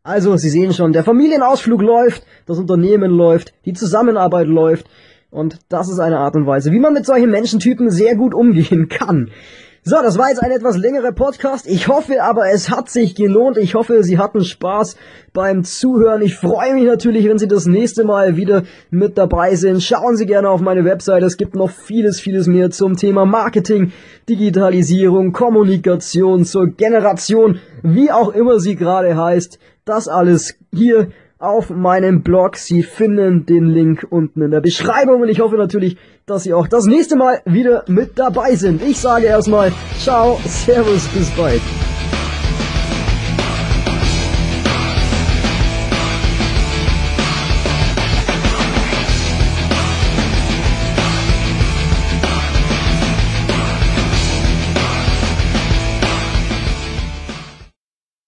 Also, 0.04 0.36
Sie 0.36 0.50
sehen 0.50 0.72
schon, 0.72 0.92
der 0.92 1.04
Familienausflug 1.04 1.80
läuft, 1.80 2.26
das 2.46 2.58
Unternehmen 2.58 3.10
läuft, 3.10 3.54
die 3.64 3.72
Zusammenarbeit 3.72 4.48
läuft 4.48 4.88
und 5.30 5.60
das 5.68 5.88
ist 5.88 6.00
eine 6.00 6.18
Art 6.18 6.34
und 6.34 6.46
Weise, 6.46 6.72
wie 6.72 6.80
man 6.80 6.92
mit 6.92 7.06
solchen 7.06 7.30
Menschentypen 7.30 7.88
sehr 7.90 8.16
gut 8.16 8.34
umgehen 8.34 8.88
kann. 8.88 9.30
So, 9.84 9.96
das 10.00 10.16
war 10.16 10.28
jetzt 10.28 10.40
ein 10.40 10.52
etwas 10.52 10.76
längerer 10.76 11.10
Podcast. 11.10 11.66
Ich 11.66 11.88
hoffe 11.88 12.22
aber, 12.22 12.48
es 12.52 12.70
hat 12.70 12.88
sich 12.88 13.16
gelohnt. 13.16 13.56
Ich 13.58 13.74
hoffe, 13.74 14.04
Sie 14.04 14.16
hatten 14.16 14.44
Spaß 14.44 14.94
beim 15.32 15.64
Zuhören. 15.64 16.22
Ich 16.22 16.36
freue 16.36 16.74
mich 16.74 16.84
natürlich, 16.84 17.28
wenn 17.28 17.40
Sie 17.40 17.48
das 17.48 17.66
nächste 17.66 18.04
Mal 18.04 18.36
wieder 18.36 18.62
mit 18.90 19.18
dabei 19.18 19.56
sind. 19.56 19.82
Schauen 19.82 20.16
Sie 20.16 20.26
gerne 20.26 20.50
auf 20.50 20.60
meine 20.60 20.84
Website. 20.84 21.24
Es 21.24 21.36
gibt 21.36 21.56
noch 21.56 21.70
vieles, 21.70 22.20
vieles 22.20 22.46
mehr 22.46 22.70
zum 22.70 22.96
Thema 22.96 23.26
Marketing, 23.26 23.90
Digitalisierung, 24.28 25.32
Kommunikation, 25.32 26.44
zur 26.44 26.68
Generation, 26.68 27.58
wie 27.82 28.12
auch 28.12 28.28
immer 28.28 28.60
sie 28.60 28.76
gerade 28.76 29.16
heißt. 29.16 29.58
Das 29.84 30.06
alles 30.06 30.54
hier 30.72 31.08
auf 31.42 31.70
meinem 31.70 32.22
Blog. 32.22 32.56
Sie 32.56 32.82
finden 32.82 33.46
den 33.46 33.66
Link 33.66 34.06
unten 34.08 34.42
in 34.42 34.50
der 34.52 34.60
Beschreibung 34.60 35.22
und 35.22 35.28
ich 35.28 35.40
hoffe 35.40 35.56
natürlich, 35.56 35.96
dass 36.24 36.44
Sie 36.44 36.54
auch 36.54 36.68
das 36.68 36.86
nächste 36.86 37.16
Mal 37.16 37.42
wieder 37.44 37.84
mit 37.88 38.18
dabei 38.18 38.54
sind. 38.54 38.82
Ich 38.82 38.98
sage 38.98 39.26
erstmal 39.26 39.72
ciao, 39.98 40.38
servus, 40.46 41.08
bis 41.08 41.28
bald. 41.30 41.60